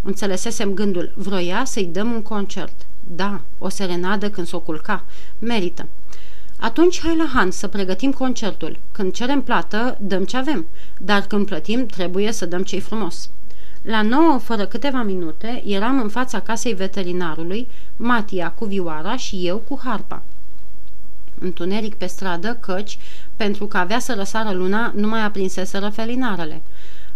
Înțelesesem 0.07 0.73
gândul, 0.73 1.11
vroia 1.15 1.65
să-i 1.65 1.85
dăm 1.85 2.11
un 2.11 2.21
concert. 2.21 2.85
Da, 3.15 3.41
o 3.57 3.69
serenadă 3.69 4.29
când 4.29 4.47
s-o 4.47 4.59
culca. 4.59 5.03
Merită. 5.39 5.87
Atunci 6.59 6.99
hai 6.99 7.15
la 7.17 7.29
Han 7.33 7.51
să 7.51 7.67
pregătim 7.67 8.11
concertul. 8.11 8.79
Când 8.91 9.13
cerem 9.13 9.41
plată, 9.41 9.97
dăm 10.01 10.23
ce 10.23 10.37
avem, 10.37 10.65
dar 10.99 11.21
când 11.21 11.45
plătim, 11.45 11.85
trebuie 11.85 12.31
să 12.31 12.45
dăm 12.45 12.63
ce 12.63 12.79
frumos. 12.79 13.29
La 13.81 14.01
nouă, 14.01 14.37
fără 14.37 14.65
câteva 14.65 15.01
minute, 15.01 15.63
eram 15.65 16.01
în 16.01 16.09
fața 16.09 16.39
casei 16.39 16.73
veterinarului, 16.73 17.67
Matia 17.95 18.51
cu 18.51 18.65
vioara 18.65 19.15
și 19.15 19.47
eu 19.47 19.57
cu 19.57 19.79
harpa. 19.83 20.23
Întuneric 21.39 21.95
pe 21.95 22.05
stradă, 22.05 22.57
căci, 22.59 22.97
pentru 23.35 23.65
că 23.65 23.77
avea 23.77 23.99
să 23.99 24.13
răsară 24.13 24.51
luna, 24.51 24.91
nu 24.95 25.07
mai 25.07 25.23
aprinseseră 25.23 25.89
felinarele. 25.89 26.61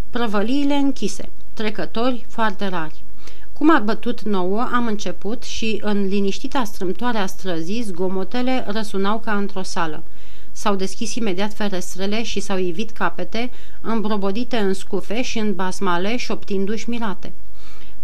Prăvăliile 0.09 0.73
închise, 0.73 1.29
trecători 1.53 2.25
foarte 2.27 2.67
rari. 2.67 3.03
Cum 3.53 3.75
a 3.75 3.79
bătut 3.79 4.21
nouă, 4.21 4.69
am 4.73 4.87
început 4.87 5.43
și, 5.43 5.79
în 5.81 6.07
liniștita 6.07 6.63
strâmtoare 6.63 7.17
a 7.17 7.25
străzii, 7.25 7.81
zgomotele 7.81 8.65
răsunau 8.67 9.19
ca 9.19 9.35
într-o 9.35 9.63
sală. 9.63 10.03
S-au 10.51 10.75
deschis 10.75 11.15
imediat 11.15 11.53
ferestrele 11.53 12.23
și 12.23 12.39
s-au 12.39 12.57
ivit 12.57 12.91
capete, 12.91 13.51
îmbrobodite 13.81 14.57
în 14.57 14.73
scufe 14.73 15.21
și 15.21 15.39
în 15.39 15.55
basmale, 15.55 16.17
șoptindu-și 16.17 16.89
mirate. 16.89 17.31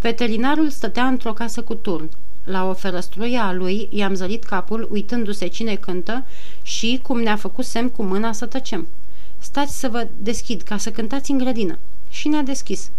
Veterinarul 0.02 0.70
stătea 0.70 1.06
într-o 1.06 1.34
casă 1.34 1.62
cu 1.62 1.74
turn. 1.74 2.10
La 2.44 2.70
o 2.70 2.74
ferăstruie 2.74 3.38
a 3.38 3.54
lui 3.54 3.88
i-am 3.92 4.14
zărit 4.14 4.44
capul 4.44 4.88
uitându-se 4.92 5.48
cine 5.48 5.76
cântă 5.76 6.26
și, 6.62 7.00
cum 7.04 7.22
ne-a 7.22 7.36
făcut 7.36 7.66
semn 7.66 7.90
cu 7.90 8.04
mâna, 8.04 8.32
să 8.32 8.46
tăcem. 8.46 8.88
Stați 9.40 9.80
să 9.80 9.90
vă 9.90 10.08
deschid 10.18 10.62
ca 10.62 10.78
să 10.78 10.92
cântați 10.92 11.32
în 11.32 11.38
grădină. 11.38 11.78
Și 12.10 12.28
ne-a 12.28 12.42
deschis. 12.42 12.92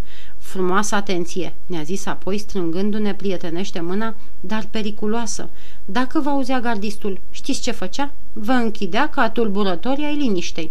Frumoasă 0.48 0.94
atenție, 0.94 1.54
ne-a 1.66 1.82
zis 1.82 2.06
apoi 2.06 2.38
strângându-ne 2.38 3.14
prietenește 3.14 3.80
mâna, 3.80 4.14
dar 4.40 4.66
periculoasă. 4.70 5.48
Dacă 5.84 6.20
vă 6.20 6.28
auzea 6.28 6.60
gardistul, 6.60 7.20
știți 7.30 7.60
ce 7.60 7.70
făcea? 7.70 8.12
Vă 8.32 8.52
închidea 8.52 9.08
ca 9.08 9.30
tulburătorii 9.30 10.04
ai 10.04 10.16
liniștei. 10.16 10.70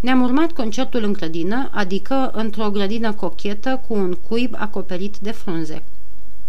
Ne-am 0.00 0.22
urmat 0.22 0.52
concertul 0.52 1.04
în 1.04 1.12
grădină, 1.12 1.70
adică 1.72 2.30
într-o 2.34 2.70
grădină 2.70 3.12
cochetă 3.12 3.82
cu 3.88 3.94
un 3.94 4.12
cuib 4.28 4.54
acoperit 4.58 5.16
de 5.18 5.30
frunze. 5.30 5.82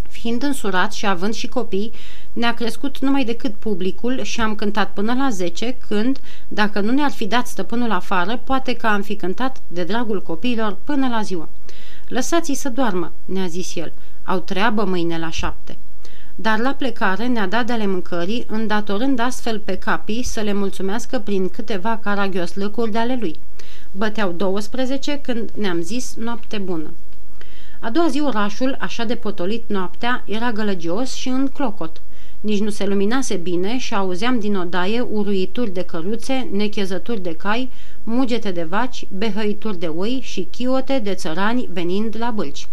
Fiind 0.09 0.43
însurat 0.43 0.93
și 0.93 1.05
având 1.05 1.33
și 1.33 1.47
copii, 1.47 1.91
ne-a 2.33 2.53
crescut 2.53 2.99
numai 2.99 3.23
decât 3.23 3.53
publicul 3.53 4.21
și 4.21 4.41
am 4.41 4.55
cântat 4.55 4.93
până 4.93 5.13
la 5.13 5.29
10, 5.29 5.77
când, 5.87 6.19
dacă 6.47 6.79
nu 6.79 6.91
ne-ar 6.91 7.11
fi 7.11 7.25
dat 7.25 7.47
stăpânul 7.47 7.91
afară, 7.91 8.41
poate 8.43 8.73
că 8.73 8.87
am 8.87 9.01
fi 9.01 9.15
cântat 9.15 9.61
de 9.67 9.83
dragul 9.83 10.21
copiilor 10.21 10.77
până 10.83 11.07
la 11.07 11.21
ziua. 11.21 11.49
Lăsați-i 12.07 12.55
să 12.55 12.69
doarmă, 12.69 13.11
ne-a 13.25 13.47
zis 13.47 13.75
el. 13.75 13.91
Au 14.23 14.39
treabă 14.39 14.83
mâine 14.83 15.17
la 15.19 15.29
șapte. 15.29 15.77
Dar 16.35 16.59
la 16.59 16.73
plecare 16.73 17.27
ne-a 17.27 17.47
dat 17.47 17.65
de 17.65 17.73
ale 17.73 17.85
mâncării, 17.85 18.45
îndatorând 18.47 19.19
astfel 19.19 19.59
pe 19.59 19.77
capii 19.77 20.23
să 20.23 20.39
le 20.41 20.53
mulțumească 20.53 21.19
prin 21.19 21.49
câteva 21.49 21.97
caragioslăcuri 21.97 22.91
de 22.91 22.97
ale 22.97 23.17
lui. 23.19 23.39
Băteau 23.91 24.31
12 24.31 25.19
când 25.21 25.49
ne-am 25.57 25.81
zis 25.81 26.15
noapte 26.15 26.57
bună. 26.57 26.93
A 27.79 27.89
doua 27.89 28.07
zi 28.07 28.21
orașul, 28.21 28.75
așa 28.79 29.03
de 29.03 29.15
potolit 29.15 29.63
noaptea, 29.67 30.23
era 30.25 30.51
gălăgios 30.51 31.13
și 31.13 31.27
în 31.27 31.47
clocot. 31.47 32.01
Nici 32.43 32.59
nu 32.59 32.69
se 32.69 32.85
luminase 32.85 33.35
bine 33.35 33.77
și 33.77 33.93
auzeam 33.93 34.39
din 34.39 34.55
odaie 34.55 35.01
uruituri 35.01 35.73
de 35.73 35.81
căruțe, 35.81 36.47
nechezături 36.51 37.21
de 37.21 37.35
cai, 37.35 37.69
mugete 38.03 38.51
de 38.51 38.63
vaci, 38.63 39.07
behăituri 39.17 39.79
de 39.79 39.87
oi 39.87 40.19
și 40.23 40.47
chiote 40.51 40.99
de 40.99 41.13
țărani 41.13 41.69
venind 41.71 42.15
la 42.19 42.31
bălci. 42.31 42.67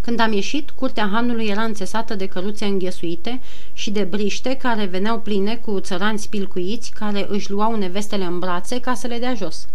Când 0.00 0.20
am 0.20 0.32
ieșit, 0.32 0.70
curtea 0.70 1.08
hanului 1.12 1.46
era 1.46 1.62
înțesată 1.62 2.14
de 2.14 2.26
căruțe 2.26 2.64
înghesuite 2.64 3.40
și 3.72 3.90
de 3.90 4.02
briște 4.02 4.56
care 4.56 4.84
veneau 4.84 5.20
pline 5.20 5.56
cu 5.56 5.80
țărani 5.80 6.18
spilcuiți 6.18 6.90
care 6.90 7.26
își 7.28 7.50
luau 7.50 7.76
nevestele 7.76 8.24
în 8.24 8.38
brațe 8.38 8.80
ca 8.80 8.94
să 8.94 9.06
le 9.06 9.18
dea 9.18 9.34
jos. 9.34 9.68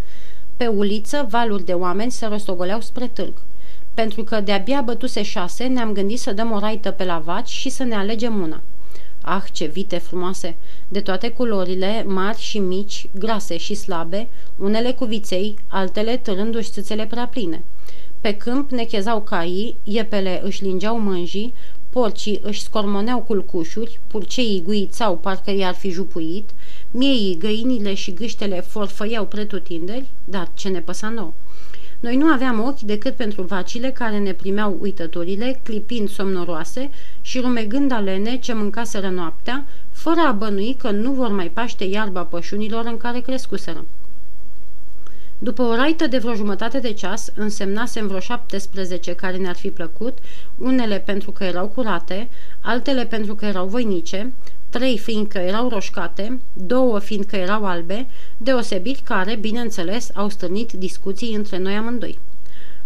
Pe 0.57 0.67
uliță, 0.67 1.27
valuri 1.29 1.65
de 1.65 1.73
oameni 1.73 2.11
se 2.11 2.25
rostogoleau 2.25 2.81
spre 2.81 3.07
târg. 3.07 3.33
Pentru 3.93 4.23
că 4.23 4.41
de-abia 4.41 4.81
bătuse 4.81 5.23
șase, 5.23 5.63
ne-am 5.63 5.93
gândit 5.93 6.19
să 6.19 6.33
dăm 6.33 6.51
o 6.51 6.59
raită 6.59 6.91
pe 6.91 7.03
la 7.03 7.21
vaci 7.25 7.49
și 7.49 7.69
să 7.69 7.83
ne 7.83 7.95
alegem 7.95 8.41
una. 8.41 8.61
Ah, 9.21 9.43
ce 9.51 9.65
vite 9.65 9.97
frumoase! 9.97 10.55
De 10.87 10.99
toate 10.99 11.29
culorile, 11.29 12.03
mari 12.07 12.39
și 12.39 12.59
mici, 12.59 13.09
grase 13.17 13.57
și 13.57 13.73
slabe, 13.73 14.27
unele 14.57 14.91
cu 14.91 15.05
viței, 15.05 15.55
altele 15.67 16.17
târându-și 16.17 16.69
țâțele 16.69 17.05
prea 17.05 17.27
pline. 17.27 17.63
Pe 18.21 18.33
câmp 18.33 18.71
nechezau 18.71 19.21
caii, 19.21 19.75
iepele 19.83 20.41
își 20.43 20.63
lingeau 20.63 20.99
mânjii, 20.99 21.53
porcii 21.89 22.39
își 22.43 22.61
scormoneau 22.61 23.19
culcușuri, 23.19 23.99
purceii 24.07 24.63
guițau 24.65 25.17
parcă 25.17 25.51
i-ar 25.51 25.73
fi 25.73 25.89
jupuit, 25.89 26.49
mieii, 26.91 27.37
găinile 27.37 27.93
și 27.93 28.13
gâștele 28.13 28.61
forfăiau 28.61 29.25
pretutinderi, 29.25 30.05
dar 30.23 30.49
ce 30.53 30.69
ne 30.69 30.79
păsa 30.79 31.09
nou? 31.09 31.33
Noi 32.01 32.15
nu 32.15 32.25
aveam 32.25 32.59
ochi 32.59 32.79
decât 32.79 33.15
pentru 33.15 33.41
vacile 33.41 33.91
care 33.91 34.17
ne 34.17 34.33
primeau 34.33 34.77
uitătorile, 34.81 35.59
clipind 35.63 36.09
somnoroase 36.09 36.89
și 37.21 37.39
rumegând 37.39 37.91
alene 37.91 38.37
ce 38.37 38.53
mâncaseră 38.53 39.09
noaptea, 39.09 39.65
fără 39.91 40.19
a 40.19 40.31
bănui 40.31 40.75
că 40.79 40.91
nu 40.91 41.11
vor 41.11 41.27
mai 41.27 41.47
paște 41.47 41.83
iarba 41.83 42.23
pășunilor 42.23 42.85
în 42.85 42.97
care 42.97 43.19
crescuseră. 43.19 43.85
După 45.37 45.61
o 45.61 45.75
raită 45.75 46.07
de 46.07 46.17
vreo 46.17 46.33
jumătate 46.33 46.79
de 46.79 46.93
ceas, 46.93 47.31
însemnasem 47.35 48.07
vreo 48.07 48.19
17 48.19 49.13
care 49.15 49.37
ne-ar 49.37 49.55
fi 49.55 49.69
plăcut, 49.69 50.17
unele 50.57 50.99
pentru 50.99 51.31
că 51.31 51.43
erau 51.43 51.67
curate, 51.67 52.29
altele 52.61 53.05
pentru 53.05 53.35
că 53.35 53.45
erau 53.45 53.67
voinice, 53.67 54.33
trei 54.71 54.97
fiindcă 54.97 55.37
erau 55.37 55.69
roșcate, 55.69 56.39
două 56.53 56.99
fiindcă 56.99 57.35
erau 57.35 57.65
albe, 57.65 58.07
deosebiri 58.37 59.01
care, 59.03 59.35
bineînțeles, 59.35 60.09
au 60.13 60.29
stârnit 60.29 60.71
discuții 60.71 61.35
între 61.35 61.57
noi 61.57 61.73
amândoi. 61.73 62.19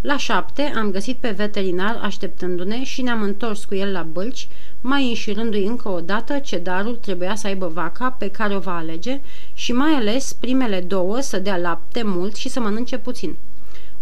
La 0.02 0.18
șapte 0.18 0.62
am 0.62 0.92
găsit 0.92 1.18
pe 1.18 1.30
veterinar 1.30 2.00
așteptându-ne 2.02 2.84
și 2.84 3.02
ne-am 3.02 3.22
întors 3.22 3.66
cu 3.66 3.76
el 3.76 3.92
la 3.92 4.02
bălci, 4.02 4.48
mai 4.82 5.08
înșirându-i 5.08 5.66
încă 5.66 5.90
o 5.90 6.00
dată 6.00 6.40
ce 6.40 6.58
darul 6.58 6.96
trebuia 6.96 7.36
să 7.36 7.48
aibă 7.48 7.68
vaca 7.68 8.10
pe 8.10 8.30
care 8.30 8.56
o 8.56 8.60
va 8.60 8.78
alege 8.78 9.22
și 9.54 9.72
mai 9.72 9.92
ales 9.92 10.34
primele 10.34 10.80
două 10.80 11.20
să 11.20 11.40
dea 11.40 11.58
lapte 11.58 12.04
mult 12.04 12.36
și 12.36 12.50
să 12.50 12.60
mănânce 12.60 12.98
puțin. 12.98 13.36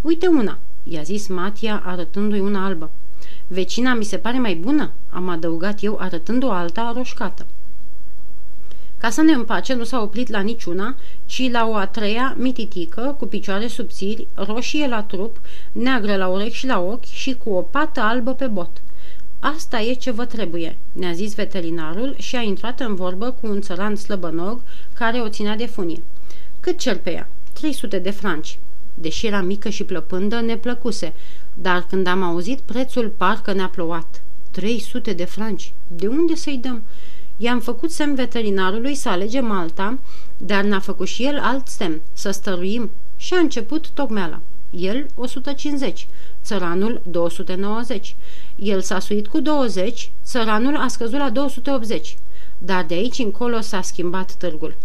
Uite 0.01 0.27
una, 0.27 0.57
i-a 0.83 1.01
zis 1.01 1.27
Matia 1.27 1.81
arătându-i 1.85 2.39
una 2.39 2.65
albă. 2.65 2.89
Vecina 3.47 3.93
mi 3.93 4.03
se 4.03 4.17
pare 4.17 4.39
mai 4.39 4.55
bună, 4.55 4.91
am 5.09 5.29
adăugat 5.29 5.83
eu 5.83 5.97
arătând 5.99 6.43
o 6.43 6.51
alta 6.51 6.93
roșcată. 6.95 7.45
Ca 9.03 9.09
să 9.09 9.21
ne 9.21 9.31
împace, 9.31 9.73
nu 9.73 9.83
s-a 9.83 10.01
oprit 10.01 10.29
la 10.29 10.39
niciuna, 10.39 10.95
ci 11.25 11.49
la 11.51 11.67
o 11.67 11.75
a 11.75 11.85
treia 11.85 12.35
mititică, 12.37 13.15
cu 13.19 13.25
picioare 13.25 13.67
subțiri, 13.67 14.27
roșie 14.33 14.87
la 14.87 15.03
trup, 15.03 15.41
neagră 15.71 16.15
la 16.15 16.27
urechi 16.27 16.55
și 16.55 16.65
la 16.65 16.79
ochi 16.79 17.05
și 17.05 17.33
cu 17.33 17.49
o 17.49 17.61
pată 17.61 17.99
albă 17.99 18.33
pe 18.33 18.47
bot. 18.47 18.81
Asta 19.39 19.79
e 19.79 19.93
ce 19.93 20.11
vă 20.11 20.25
trebuie, 20.25 20.77
ne-a 20.91 21.11
zis 21.11 21.35
veterinarul 21.35 22.15
și 22.17 22.35
a 22.35 22.41
intrat 22.41 22.79
în 22.79 22.95
vorbă 22.95 23.31
cu 23.41 23.47
un 23.47 23.61
țăran 23.61 23.95
slăbănog 23.95 24.61
care 24.93 25.19
o 25.19 25.29
ținea 25.29 25.55
de 25.55 25.65
funie. 25.65 26.03
Cât 26.59 26.77
cer 26.77 26.97
pe 26.97 27.11
ea? 27.11 27.29
300 27.53 27.99
de 27.99 28.11
franci. 28.11 28.59
Deși 28.93 29.25
era 29.25 29.41
mică 29.41 29.69
și 29.69 29.83
plăpândă, 29.83 30.41
ne 30.41 30.57
plăcuse, 30.57 31.13
dar 31.53 31.85
când 31.89 32.07
am 32.07 32.23
auzit 32.23 32.59
prețul, 32.59 33.13
parcă 33.17 33.53
ne-a 33.53 33.69
plouat. 33.69 34.21
300 34.51 35.13
de 35.13 35.25
franci. 35.25 35.73
De 35.87 36.07
unde 36.07 36.35
să-i 36.35 36.57
dăm? 36.57 36.83
I-am 37.37 37.59
făcut 37.59 37.91
semn 37.91 38.15
veterinarului 38.15 38.95
să 38.95 39.09
alegem 39.09 39.51
alta, 39.51 39.97
dar 40.37 40.63
n-a 40.63 40.79
făcut 40.79 41.07
și 41.07 41.25
el 41.25 41.39
alt 41.39 41.67
semn, 41.67 42.01
să 42.13 42.31
stăruim. 42.31 42.91
Și 43.17 43.33
a 43.33 43.37
început 43.37 43.89
tocmeala. 43.89 44.39
El 44.69 45.05
150, 45.15 46.07
țăranul 46.43 47.01
290. 47.03 48.15
El 48.55 48.81
s-a 48.81 48.99
suit 48.99 49.27
cu 49.27 49.39
20, 49.39 50.11
țăranul 50.23 50.75
a 50.75 50.87
scăzut 50.87 51.19
la 51.19 51.29
280. 51.29 52.17
Dar 52.57 52.85
de 52.85 52.93
aici 52.93 53.19
încolo 53.19 53.61
s-a 53.61 53.81
schimbat 53.81 54.31
târgul. 54.31 54.75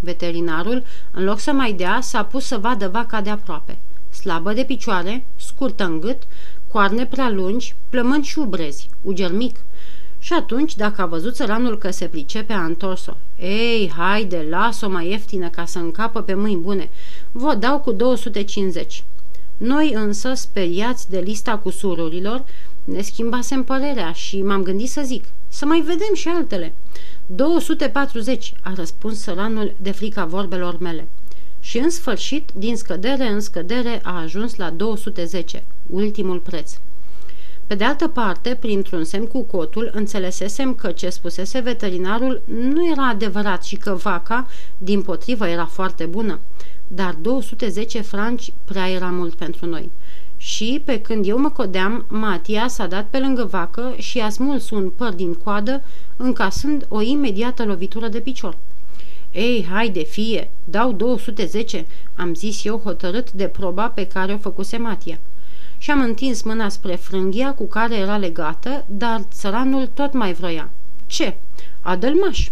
Veterinarul, 0.00 0.82
în 1.10 1.24
loc 1.24 1.38
să 1.38 1.52
mai 1.52 1.72
dea, 1.72 2.00
s-a 2.00 2.24
pus 2.24 2.44
să 2.44 2.58
vadă 2.58 2.88
vaca 2.88 3.20
de 3.20 3.30
aproape. 3.30 3.78
Slabă 4.10 4.52
de 4.52 4.64
picioare, 4.64 5.24
scurtă 5.36 5.84
în 5.84 6.00
gât, 6.00 6.22
coarne 6.68 7.06
prea 7.06 7.30
lungi, 7.30 7.74
plămâni 7.88 8.24
și 8.24 8.38
ubrezi, 8.38 8.88
uger 9.02 9.32
mic, 9.32 9.56
și 10.22 10.32
atunci, 10.32 10.76
dacă 10.76 11.02
a 11.02 11.06
văzut 11.06 11.34
țăranul 11.34 11.78
că 11.78 11.90
se 11.90 12.06
pricepe, 12.06 12.52
a 12.52 12.64
întors-o. 12.64 13.12
Ei, 13.38 13.92
haide, 13.96 14.46
las-o 14.50 14.88
mai 14.88 15.10
ieftină 15.10 15.48
ca 15.48 15.64
să 15.64 15.78
încapă 15.78 16.22
pe 16.22 16.34
mâini 16.34 16.60
bune. 16.60 16.90
Vă 17.32 17.54
dau 17.54 17.80
cu 17.80 17.92
250. 17.92 19.04
Noi 19.56 19.92
însă, 19.94 20.34
speriați 20.34 21.10
de 21.10 21.18
lista 21.18 21.58
cu 21.58 21.70
sururilor, 21.70 22.44
ne 22.84 23.00
schimbasem 23.00 23.64
părerea 23.64 24.12
și 24.12 24.42
m-am 24.42 24.62
gândit 24.62 24.90
să 24.90 25.02
zic, 25.04 25.24
să 25.48 25.64
mai 25.64 25.80
vedem 25.80 26.14
și 26.14 26.28
altele. 26.28 26.72
240, 27.26 28.52
a 28.62 28.72
răspuns 28.74 29.20
săranul 29.20 29.74
de 29.76 29.90
frica 29.90 30.24
vorbelor 30.24 30.78
mele. 30.78 31.08
Și 31.60 31.78
în 31.78 31.90
sfârșit, 31.90 32.50
din 32.54 32.76
scădere 32.76 33.28
în 33.28 33.40
scădere, 33.40 34.00
a 34.02 34.20
ajuns 34.20 34.56
la 34.56 34.70
210, 34.70 35.64
ultimul 35.86 36.38
preț. 36.38 36.72
Pe 37.70 37.76
de 37.76 37.84
altă 37.84 38.08
parte, 38.08 38.56
printr-un 38.60 39.04
semn 39.04 39.26
cu 39.26 39.42
cotul, 39.42 39.90
înțelesesem 39.92 40.74
că 40.74 40.90
ce 40.90 41.08
spusese 41.08 41.58
veterinarul 41.58 42.42
nu 42.44 42.90
era 42.90 43.08
adevărat 43.08 43.64
și 43.64 43.76
că 43.76 43.94
vaca, 43.94 44.46
din 44.78 45.02
potrivă, 45.02 45.46
era 45.46 45.66
foarte 45.66 46.04
bună. 46.04 46.38
Dar 46.86 47.14
210 47.20 48.00
franci 48.00 48.52
prea 48.64 48.90
era 48.90 49.06
mult 49.06 49.34
pentru 49.34 49.66
noi. 49.66 49.90
Și, 50.36 50.82
pe 50.84 51.00
când 51.00 51.26
eu 51.26 51.38
mă 51.38 51.50
codeam, 51.50 52.04
Matia 52.08 52.68
s-a 52.68 52.86
dat 52.86 53.06
pe 53.10 53.18
lângă 53.18 53.44
vacă 53.44 53.94
și 53.98 54.18
a 54.18 54.28
smuls 54.28 54.70
un 54.70 54.90
păr 54.96 55.12
din 55.12 55.34
coadă, 55.34 55.82
încasând 56.16 56.86
o 56.88 57.00
imediată 57.00 57.64
lovitură 57.64 58.08
de 58.08 58.20
picior. 58.20 58.56
Ei, 59.32 59.66
haide, 59.70 60.02
fie, 60.02 60.50
dau 60.64 60.92
210, 60.92 61.86
am 62.14 62.34
zis 62.34 62.64
eu 62.64 62.80
hotărât 62.84 63.32
de 63.32 63.44
proba 63.44 63.88
pe 63.88 64.06
care 64.06 64.32
o 64.32 64.38
făcuse 64.38 64.76
Matia 64.76 65.18
și 65.82 65.90
am 65.90 66.00
întins 66.00 66.42
mâna 66.42 66.68
spre 66.68 66.94
frânghia 66.94 67.52
cu 67.52 67.64
care 67.64 67.96
era 67.96 68.16
legată, 68.16 68.84
dar 68.88 69.20
țăranul 69.32 69.86
tot 69.94 70.12
mai 70.12 70.32
vroia. 70.32 70.68
Ce? 71.06 71.36
Adălmaș! 71.82 72.50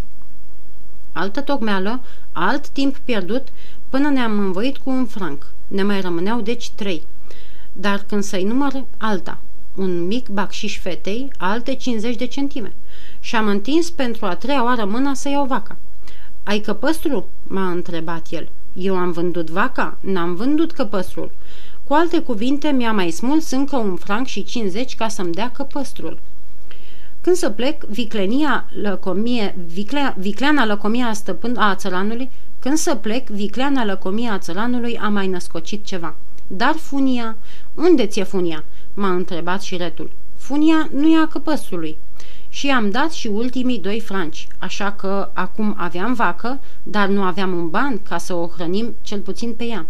Altă 1.12 1.40
tocmeală, 1.40 2.00
alt 2.32 2.68
timp 2.68 2.96
pierdut, 2.96 3.48
până 3.88 4.08
ne-am 4.08 4.38
învoit 4.38 4.76
cu 4.76 4.90
un 4.90 5.06
franc. 5.06 5.46
Ne 5.66 5.82
mai 5.82 6.00
rămâneau 6.00 6.40
deci 6.40 6.70
trei. 6.70 7.02
Dar 7.72 8.04
când 8.06 8.22
să-i 8.22 8.44
număr, 8.44 8.84
alta. 8.96 9.38
Un 9.74 10.06
mic 10.06 10.28
bacșiș 10.28 10.78
fetei, 10.78 11.30
alte 11.38 11.74
50 11.74 12.16
de 12.16 12.26
centime. 12.26 12.72
Și 13.20 13.36
am 13.36 13.46
întins 13.46 13.90
pentru 13.90 14.26
a 14.26 14.34
treia 14.34 14.64
oară 14.64 14.84
mâna 14.84 15.14
să 15.14 15.28
iau 15.28 15.46
vaca. 15.46 15.76
Ai 16.42 16.58
căpăstru?" 16.58 17.26
m-a 17.46 17.70
întrebat 17.70 18.26
el. 18.30 18.48
Eu 18.72 18.96
am 18.96 19.10
vândut 19.10 19.50
vaca? 19.50 19.98
N-am 20.00 20.34
vândut 20.34 20.72
căpăstrul. 20.72 21.30
Cu 21.88 21.94
alte 21.94 22.20
cuvinte, 22.20 22.68
mi-a 22.68 22.92
mai 22.92 23.10
smuls 23.10 23.50
încă 23.50 23.76
un 23.76 23.96
franc 23.96 24.26
și 24.26 24.44
50 24.44 24.94
ca 24.94 25.08
să-mi 25.08 25.32
dea 25.32 25.50
căpăstrul. 25.50 26.18
Când 27.20 27.36
să 27.36 27.50
plec, 27.50 27.84
viclenia 27.84 28.70
lăcomie, 28.82 29.56
viclea, 29.66 30.14
vicleana 30.18 30.66
lăcomia 30.66 31.12
stăpân 31.12 31.56
a 31.56 31.74
țăranului, 31.74 32.30
când 32.58 32.76
să 32.76 32.94
plec, 32.94 33.28
vicleana 33.28 33.84
lăcomia 33.84 34.32
a 34.32 34.38
țăranului 34.38 34.98
a 34.98 35.08
mai 35.08 35.26
născocit 35.26 35.84
ceva. 35.84 36.14
Dar 36.46 36.74
funia, 36.74 37.36
unde 37.74 38.06
ți-e 38.06 38.22
funia? 38.22 38.64
M-a 38.94 39.12
întrebat 39.12 39.62
și 39.62 39.76
retul. 39.76 40.10
Funia 40.36 40.88
nu 40.92 41.08
e 41.08 41.18
a 41.18 41.26
căpăstrului. 41.26 41.96
Și 42.48 42.68
am 42.68 42.90
dat 42.90 43.12
și 43.12 43.26
ultimii 43.26 43.78
doi 43.78 44.00
franci, 44.00 44.48
așa 44.58 44.92
că 44.92 45.30
acum 45.32 45.74
aveam 45.78 46.14
vacă, 46.14 46.60
dar 46.82 47.08
nu 47.08 47.22
aveam 47.22 47.52
un 47.52 47.68
ban 47.68 48.00
ca 48.02 48.18
să 48.18 48.34
o 48.34 48.46
hrănim 48.46 48.94
cel 49.02 49.20
puțin 49.20 49.52
pe 49.52 49.64
ea. 49.64 49.86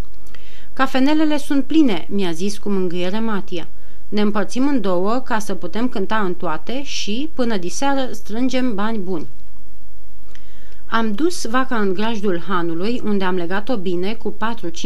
Cafenelele 0.79 1.39
sunt 1.39 1.65
pline, 1.65 2.07
mi-a 2.11 2.33
zis 2.33 2.59
cu 2.59 2.69
mângâiere 2.69 3.21
Matia. 3.21 3.69
Ne 4.09 4.21
împărțim 4.21 4.67
în 4.69 4.81
două 4.81 5.19
ca 5.19 5.39
să 5.39 5.55
putem 5.55 5.89
cânta 5.89 6.17
în 6.17 6.35
toate 6.35 6.83
și, 6.83 7.31
până 7.35 7.57
diseară, 7.57 8.09
strângem 8.13 8.75
bani 8.75 8.99
buni. 8.99 9.27
Am 10.87 11.13
dus 11.13 11.45
vaca 11.45 11.77
în 11.77 11.93
grajdul 11.93 12.43
hanului, 12.49 13.01
unde 13.05 13.25
am 13.25 13.37
legat-o 13.37 13.77
bine 13.77 14.15
cu 14.15 14.35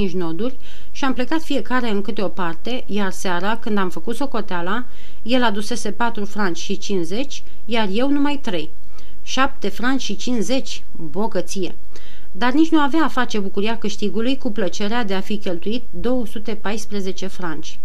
4-5 0.09 0.11
noduri 0.11 0.57
și 0.91 1.05
am 1.05 1.13
plecat 1.13 1.43
fiecare 1.43 1.91
în 1.91 2.03
câte 2.03 2.23
o 2.23 2.29
parte, 2.29 2.85
iar 2.87 3.11
seara, 3.11 3.57
când 3.57 3.79
am 3.79 3.91
făcut 3.91 4.17
socoteala, 4.17 4.85
el 5.23 5.43
adusese 5.43 5.91
4 5.91 6.25
franci 6.25 6.59
și 6.59 6.79
50, 6.79 7.43
iar 7.65 7.89
eu 7.93 8.11
numai 8.11 8.39
3. 8.43 8.71
7 9.23 9.69
franci 9.69 10.03
și 10.03 10.17
50, 10.17 10.83
bogăție! 11.11 11.75
Dar 12.33 12.53
nici 12.53 12.71
nu 12.71 12.79
avea 12.79 13.05
a 13.05 13.09
face 13.09 13.39
bucuria 13.39 13.79
câștigului 13.79 14.39
cu 14.39 14.51
plăcerea 14.51 15.05
de 15.05 15.15
a 15.15 15.21
fi 15.21 15.37
cheltuit 15.37 15.83
214 15.91 17.27
franci. 17.27 17.79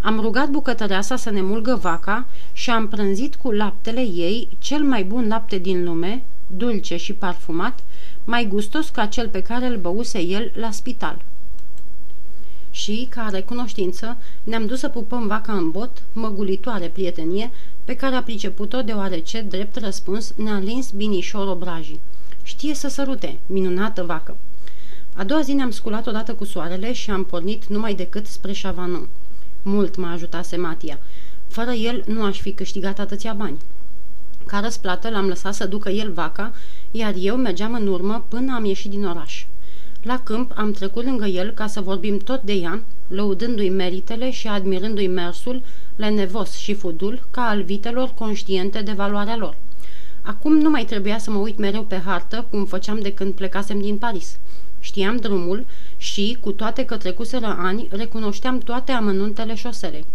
Am 0.00 0.20
rugat 0.20 0.48
bucătăreasa 0.48 1.16
să 1.16 1.30
ne 1.30 1.42
mulgă 1.42 1.74
vaca 1.74 2.26
și 2.52 2.70
am 2.70 2.88
prânzit 2.88 3.34
cu 3.34 3.50
laptele 3.50 4.00
ei 4.00 4.48
cel 4.58 4.82
mai 4.82 5.04
bun 5.04 5.28
lapte 5.28 5.58
din 5.58 5.84
lume, 5.84 6.24
dulce 6.46 6.96
și 6.96 7.12
parfumat, 7.12 7.80
mai 8.24 8.46
gustos 8.46 8.88
ca 8.88 9.06
cel 9.06 9.28
pe 9.28 9.40
care 9.40 9.66
îl 9.66 9.76
băuse 9.76 10.20
el 10.22 10.52
la 10.54 10.70
spital. 10.70 11.22
Și, 12.70 13.06
ca 13.10 13.28
recunoștință, 13.30 14.16
ne-am 14.42 14.66
dus 14.66 14.78
să 14.78 14.88
pupăm 14.88 15.26
vaca 15.26 15.52
în 15.52 15.70
bot, 15.70 16.02
măgulitoare 16.12 16.88
prietenie, 16.88 17.50
pe 17.84 17.94
care 17.94 18.14
a 18.14 18.22
priceput-o 18.22 18.82
deoarece, 18.82 19.40
drept 19.40 19.76
răspuns, 19.76 20.32
ne-a 20.36 20.58
lins 20.58 20.90
binișor 20.90 21.48
obrajii. 21.48 22.00
Știe 22.46 22.74
să 22.74 22.88
sărute, 22.88 23.38
minunată 23.46 24.02
vacă! 24.02 24.36
A 25.14 25.24
doua 25.24 25.40
zi 25.40 25.52
ne-am 25.52 25.70
sculat 25.70 26.06
odată 26.06 26.34
cu 26.34 26.44
soarele 26.44 26.92
și 26.92 27.10
am 27.10 27.24
pornit 27.24 27.66
numai 27.66 27.94
decât 27.94 28.26
spre 28.26 28.52
Chavanon. 28.62 29.08
Mult 29.62 29.96
m-a 29.96 30.12
ajutat 30.12 30.44
Sematia. 30.44 30.98
Fără 31.48 31.70
el 31.70 32.04
nu 32.06 32.24
aș 32.24 32.40
fi 32.40 32.52
câștigat 32.52 32.98
atâția 32.98 33.32
bani. 33.32 33.58
Ca 34.46 34.60
răsplată 34.60 35.10
l-am 35.10 35.26
lăsat 35.26 35.54
să 35.54 35.66
ducă 35.66 35.88
el 35.88 36.12
vaca, 36.12 36.52
iar 36.90 37.14
eu 37.18 37.36
mergeam 37.36 37.74
în 37.74 37.86
urmă 37.86 38.24
până 38.28 38.54
am 38.54 38.64
ieșit 38.64 38.90
din 38.90 39.04
oraș. 39.04 39.44
La 40.02 40.20
câmp 40.22 40.52
am 40.54 40.72
trecut 40.72 41.04
lângă 41.04 41.26
el 41.26 41.50
ca 41.50 41.66
să 41.66 41.80
vorbim 41.80 42.18
tot 42.18 42.42
de 42.42 42.52
ea, 42.52 42.82
lăudându-i 43.08 43.68
meritele 43.68 44.30
și 44.30 44.48
admirându-i 44.48 45.06
mersul, 45.06 45.62
lenevos 45.96 46.56
și 46.56 46.74
fudul, 46.74 47.26
ca 47.30 47.42
al 47.42 47.62
vitelor 47.62 48.12
conștiente 48.14 48.82
de 48.82 48.92
valoarea 48.92 49.36
lor. 49.36 49.56
Acum 50.26 50.56
nu 50.58 50.70
mai 50.70 50.84
trebuia 50.84 51.18
să 51.18 51.30
mă 51.30 51.38
uit 51.38 51.58
mereu 51.58 51.82
pe 51.82 52.02
hartă, 52.04 52.46
cum 52.50 52.64
făceam 52.64 53.00
de 53.00 53.12
când 53.12 53.32
plecasem 53.34 53.80
din 53.80 53.98
Paris. 53.98 54.36
Știam 54.80 55.16
drumul 55.16 55.66
și, 55.96 56.36
cu 56.40 56.52
toate 56.52 56.84
că 56.84 56.96
trecuseră 56.96 57.56
ani, 57.58 57.88
recunoșteam 57.90 58.58
toate 58.58 58.92
amănuntele 58.92 59.54
șoselei. 59.54 60.06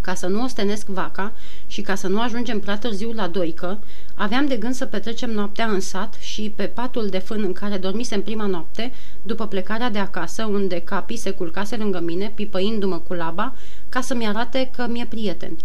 Ca 0.00 0.14
să 0.14 0.26
nu 0.26 0.42
ostenesc 0.42 0.86
vaca 0.86 1.32
și 1.66 1.80
ca 1.80 1.94
să 1.94 2.08
nu 2.08 2.20
ajungem 2.20 2.60
prea 2.60 2.78
târziu 2.78 3.12
la 3.12 3.28
doică, 3.28 3.78
aveam 4.14 4.46
de 4.46 4.56
gând 4.56 4.74
să 4.74 4.86
petrecem 4.86 5.30
noaptea 5.30 5.66
în 5.66 5.80
sat 5.80 6.14
și 6.18 6.52
pe 6.56 6.64
patul 6.64 7.06
de 7.06 7.18
fân 7.18 7.42
în 7.42 7.52
care 7.52 7.76
dormisem 7.76 8.22
prima 8.22 8.46
noapte, 8.46 8.92
după 9.22 9.46
plecarea 9.46 9.90
de 9.90 9.98
acasă, 9.98 10.44
unde 10.44 10.80
capii 10.80 11.16
se 11.16 11.30
culcase 11.30 11.76
lângă 11.76 12.00
mine, 12.00 12.32
pipăindu-mă 12.34 12.98
cu 12.98 13.12
laba, 13.12 13.54
ca 13.88 14.00
să-mi 14.00 14.26
arate 14.26 14.70
că 14.76 14.86
mi-e 14.88 15.06
prieten. 15.06 15.56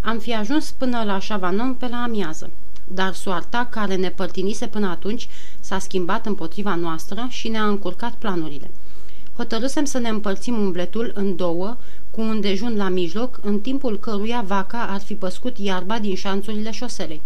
Am 0.00 0.18
fi 0.18 0.34
ajuns 0.34 0.70
până 0.70 1.02
la 1.02 1.18
Chavanon 1.28 1.74
pe 1.74 1.88
la 1.88 2.02
amiază 2.02 2.50
dar 2.88 3.14
soarta 3.14 3.66
care 3.70 3.94
ne 3.94 4.08
părtinise 4.08 4.66
până 4.66 4.88
atunci 4.88 5.28
s-a 5.60 5.78
schimbat 5.78 6.26
împotriva 6.26 6.74
noastră 6.74 7.26
și 7.28 7.48
ne-a 7.48 7.64
încurcat 7.66 8.12
planurile. 8.12 8.70
Hotărâsem 9.36 9.84
să 9.84 9.98
ne 9.98 10.08
împărțim 10.08 10.54
umbletul 10.54 11.12
în 11.14 11.36
două, 11.36 11.76
cu 12.10 12.20
un 12.20 12.40
dejun 12.40 12.76
la 12.76 12.88
mijloc, 12.88 13.38
în 13.42 13.60
timpul 13.60 13.98
căruia 13.98 14.44
vaca 14.46 14.86
ar 14.90 15.00
fi 15.00 15.14
păscut 15.14 15.58
iarba 15.58 15.98
din 15.98 16.14
șanțurile 16.14 16.70
șoselei. 16.70 17.20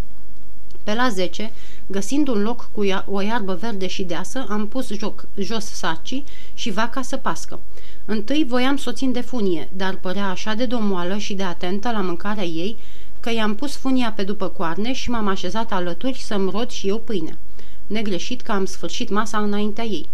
Pe 0.84 0.94
la 0.94 1.08
10, 1.08 1.52
găsind 1.86 2.28
un 2.28 2.42
loc 2.42 2.70
cu 2.72 2.84
o 3.06 3.20
iarbă 3.20 3.54
verde 3.54 3.86
și 3.86 4.02
deasă, 4.02 4.46
am 4.48 4.66
pus 4.66 4.92
joc, 4.92 5.26
jos 5.36 5.64
sacii 5.64 6.24
și 6.54 6.70
vaca 6.70 7.02
să 7.02 7.16
pască. 7.16 7.60
Întâi 8.04 8.44
voiam 8.48 8.76
să 8.76 8.88
o 8.88 8.92
țin 8.92 9.12
de 9.12 9.20
funie, 9.20 9.68
dar 9.72 9.94
părea 9.94 10.28
așa 10.28 10.54
de 10.54 10.66
domoală 10.66 11.16
și 11.16 11.34
de 11.34 11.42
atentă 11.42 11.90
la 11.90 12.00
mâncarea 12.00 12.44
ei, 12.44 12.76
că 13.20 13.32
i-am 13.32 13.54
pus 13.54 13.76
funia 13.76 14.12
pe 14.12 14.22
după 14.22 14.48
coarne 14.48 14.92
și 14.92 15.10
m-am 15.10 15.26
așezat 15.26 15.72
alături 15.72 16.18
să-mi 16.18 16.50
rod 16.50 16.70
și 16.70 16.88
eu 16.88 16.98
pâine. 16.98 17.38
Negreșit 17.86 18.40
că 18.40 18.52
am 18.52 18.64
sfârșit 18.64 19.08
masa 19.10 19.38
înaintea 19.38 19.84
ei. 19.84 20.08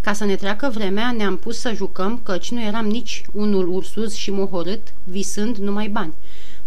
Ca 0.00 0.12
să 0.12 0.24
ne 0.24 0.34
treacă 0.34 0.70
vremea, 0.74 1.12
ne-am 1.12 1.36
pus 1.36 1.58
să 1.58 1.72
jucăm, 1.74 2.20
căci 2.22 2.50
nu 2.50 2.62
eram 2.62 2.86
nici 2.86 3.22
unul 3.32 3.68
ursuz 3.68 4.14
și 4.14 4.30
mohorât, 4.30 4.92
visând 5.04 5.56
numai 5.56 5.88
bani. 5.88 6.14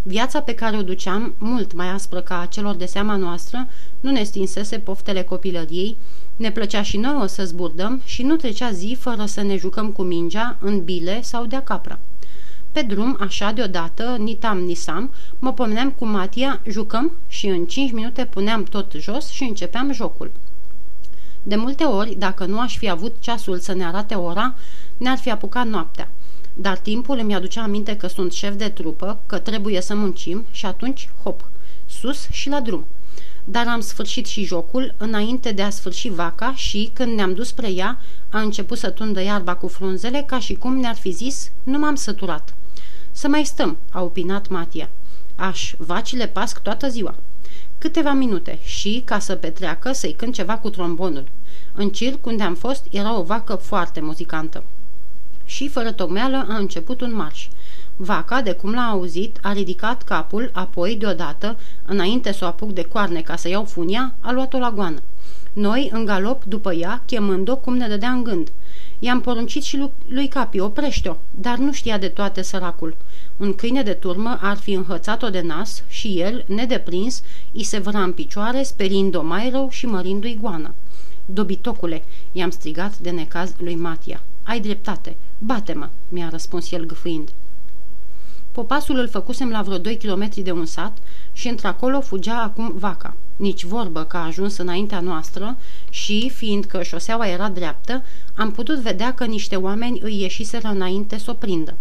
Viața 0.02 0.42
pe 0.42 0.54
care 0.54 0.78
o 0.78 0.82
duceam, 0.82 1.34
mult 1.38 1.74
mai 1.74 1.88
aspră 1.88 2.22
ca 2.22 2.40
a 2.40 2.46
celor 2.46 2.76
de 2.76 2.86
seama 2.86 3.16
noastră, 3.16 3.68
nu 4.00 4.12
ne 4.12 4.24
stinsese 4.24 4.78
poftele 4.78 5.22
copilăriei, 5.22 5.98
ne 6.36 6.52
plăcea 6.52 6.82
și 6.82 6.98
nouă 6.98 7.26
să 7.26 7.46
zburdăm 7.46 8.02
și 8.06 8.24
nu 8.24 8.36
trecea 8.36 8.72
zi 8.72 8.98
fără 9.00 9.26
să 9.26 9.42
ne 9.42 9.58
jucăm 9.58 9.92
cu 9.92 10.02
mingea, 10.02 10.58
în 10.60 10.84
bile 10.84 11.22
sau 11.22 11.46
de-a 11.46 11.62
capra. 11.62 12.00
Pe 12.74 12.82
drum, 12.82 13.18
așa 13.20 13.52
deodată, 13.52 14.16
ni 14.20 14.36
tam 14.36 14.60
ni 14.60 14.74
sam, 14.74 15.12
mă 15.40 15.54
pomeneam 15.54 15.92
cu 15.92 16.06
Matia, 16.06 16.62
jucăm 16.68 17.12
și 17.28 17.48
în 17.48 17.66
cinci 17.66 17.92
minute 17.92 18.26
puneam 18.26 18.64
tot 18.64 18.94
jos 18.98 19.30
și 19.30 19.44
începeam 19.44 19.92
jocul. 19.92 20.32
De 21.44 21.56
multe 21.56 21.84
ori, 21.84 22.16
dacă 22.18 22.46
nu 22.46 22.60
aș 22.60 22.78
fi 22.78 22.90
avut 22.90 23.16
ceasul 23.20 23.60
să 23.60 23.74
ne 23.74 23.86
arate 23.86 24.16
ora, 24.16 24.56
ne-ar 24.98 25.18
fi 25.18 25.32
apucat 25.32 25.68
noaptea. 25.68 26.12
Dar 26.54 26.78
timpul 26.78 27.18
îmi 27.18 27.36
aducea 27.36 27.62
aminte 27.64 27.98
că 27.98 28.08
sunt 28.08 28.32
șef 28.32 28.56
de 28.56 28.70
trupă, 28.70 29.20
că 29.26 29.38
trebuie 29.38 29.82
să 29.82 29.96
muncim 29.96 30.46
și 30.52 30.66
atunci, 30.66 31.10
hop, 31.24 31.50
sus 31.86 32.28
și 32.30 32.50
la 32.50 32.60
drum. 32.60 32.86
Dar 33.44 33.68
am 33.68 33.80
sfârșit 33.80 34.26
și 34.26 34.46
jocul 34.46 34.94
înainte 34.98 35.52
de 35.52 35.62
a 35.62 35.70
sfârși 35.70 36.10
vaca 36.10 36.54
și, 36.56 36.90
când 36.94 37.16
ne-am 37.16 37.34
dus 37.34 37.48
spre 37.48 37.72
ea, 37.72 38.00
a 38.30 38.40
început 38.40 38.78
să 38.78 38.90
tundă 38.90 39.22
iarba 39.22 39.56
cu 39.56 39.68
frunzele 39.68 40.24
ca 40.28 40.40
și 40.40 40.54
cum 40.54 40.78
ne-ar 40.78 40.96
fi 40.96 41.12
zis, 41.12 41.52
nu 41.64 41.80
m-am 41.80 41.96
săturat. 41.96 42.54
Să 43.16 43.28
mai 43.28 43.44
stăm, 43.44 43.78
a 43.92 44.02
opinat 44.02 44.48
Matia. 44.48 44.90
Aș, 45.36 45.74
vacile 45.78 46.28
pasc 46.28 46.60
toată 46.60 46.88
ziua. 46.90 47.16
Câteva 47.78 48.12
minute 48.12 48.60
și, 48.64 49.02
ca 49.06 49.20
să 49.20 49.36
petreacă, 49.36 49.92
să-i 49.92 50.14
cânt 50.14 50.34
ceva 50.34 50.58
cu 50.58 50.70
trombonul. 50.70 51.28
În 51.74 51.90
circ 51.90 52.26
unde 52.26 52.44
am 52.44 52.56
fost 52.56 52.86
era 52.92 53.18
o 53.18 53.24
vacă 53.24 53.56
foarte 53.56 54.00
muzicantă. 54.00 54.64
Și, 55.46 55.70
fără 55.70 55.92
tocmeală, 55.92 56.46
a 56.50 56.56
început 56.56 57.02
un 57.02 57.16
marș. 57.16 57.48
Vaca, 57.96 58.42
de 58.42 58.52
cum 58.52 58.74
l-a 58.74 58.90
auzit, 58.90 59.40
a 59.42 59.52
ridicat 59.52 60.04
capul, 60.04 60.50
apoi, 60.54 60.96
deodată, 60.96 61.58
înainte 61.86 62.32
să 62.32 62.46
o 62.46 62.48
apuc 62.48 62.72
de 62.72 62.84
coarne 62.84 63.22
ca 63.22 63.36
să 63.36 63.50
iau 63.50 63.64
funia, 63.64 64.14
a 64.20 64.32
luat-o 64.32 64.58
la 64.58 64.72
goană. 64.72 65.02
Noi, 65.54 65.90
în 65.94 66.06
galop, 66.06 66.44
după 66.44 66.74
ea, 66.74 67.02
chemând-o 67.06 67.56
cum 67.56 67.76
ne 67.76 67.88
dădea 67.88 68.10
în 68.10 68.24
gând– 68.24 68.52
I-am 69.04 69.22
poruncit 69.22 69.64
și 69.64 69.90
lui 70.08 70.28
Capi, 70.28 70.60
oprește-o, 70.60 71.16
dar 71.32 71.58
nu 71.58 71.72
știa 71.72 71.98
de 71.98 72.08
toate 72.08 72.42
săracul. 72.42 72.96
Un 73.38 73.54
câine 73.56 73.84
de 73.84 73.94
turmă 73.94 74.38
ar 74.42 74.58
fi 74.58 74.72
înhățat-o 74.72 75.30
de 75.30 75.42
nas 75.42 75.84
și 75.88 76.20
el, 76.20 76.44
nedeprins, 76.48 77.22
îi 77.54 77.64
se 77.64 77.78
văra 77.80 78.04
în 78.04 78.12
picioare, 78.14 78.64
sperind-o 78.64 79.22
mai 79.22 79.50
rău 79.50 79.70
și 79.70 79.86
mărindu-i 79.86 80.38
goana. 80.42 80.74
Dobitocule, 81.26 82.04
i-am 82.32 82.50
strigat 82.50 82.98
de 82.98 83.10
necaz 83.10 83.54
lui 83.58 83.76
Matia. 83.76 84.22
Ai 84.44 84.60
dreptate, 84.60 85.16
bate-mă, 85.38 85.90
mi-a 86.10 86.30
răspuns 86.30 86.72
el 86.72 86.86
gâfâind. 86.86 87.30
Popasul 88.52 88.98
îl 88.98 89.08
făcusem 89.08 89.50
la 89.50 89.62
vreo 89.62 89.78
2 89.78 89.98
kilometri 89.98 90.42
de 90.42 90.52
un 90.52 90.66
sat 90.66 90.98
și 91.34 91.48
într-acolo 91.48 92.02
fugea 92.02 92.42
acum 92.42 92.74
vaca. 92.76 93.16
Nici 93.36 93.64
vorbă 93.64 94.04
că 94.04 94.18
a 94.18 94.26
ajuns 94.26 94.58
înaintea 94.58 95.00
noastră 95.00 95.58
și, 95.90 96.30
fiindcă 96.30 96.84
șoseaua 96.84 97.28
era 97.28 97.50
dreaptă, 97.50 98.04
am 98.36 98.52
putut 98.52 98.80
vedea 98.80 99.14
că 99.14 99.26
niște 99.26 99.56
oameni 99.56 100.00
îi 100.04 100.22
ieșiseră 100.22 100.68
înainte 100.68 101.18
să 101.18 101.32
o 101.32 101.34
prindă. 101.34 101.76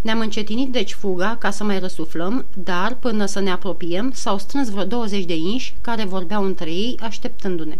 Ne-am 0.00 0.20
încetinit 0.20 0.72
deci 0.72 0.92
fuga 0.92 1.36
ca 1.38 1.50
să 1.50 1.64
mai 1.64 1.78
răsuflăm, 1.78 2.44
dar 2.54 2.94
până 2.94 3.26
să 3.26 3.40
ne 3.40 3.50
apropiem 3.50 4.10
s-au 4.14 4.38
strâns 4.38 4.70
vreo 4.70 4.84
20 4.84 5.24
de 5.24 5.36
inși 5.36 5.74
care 5.80 6.04
vorbeau 6.04 6.44
între 6.44 6.70
ei 6.70 6.98
așteptându-ne. 7.02 7.78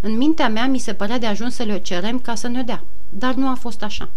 În 0.00 0.16
mintea 0.16 0.48
mea 0.48 0.66
mi 0.66 0.78
se 0.78 0.92
părea 0.92 1.18
de 1.18 1.26
ajuns 1.26 1.54
să 1.54 1.62
le 1.62 1.78
cerem 1.78 2.18
ca 2.18 2.34
să 2.34 2.48
ne 2.48 2.62
dea, 2.62 2.84
dar 3.08 3.34
nu 3.34 3.48
a 3.48 3.54
fost 3.54 3.82
așa. 3.82 4.08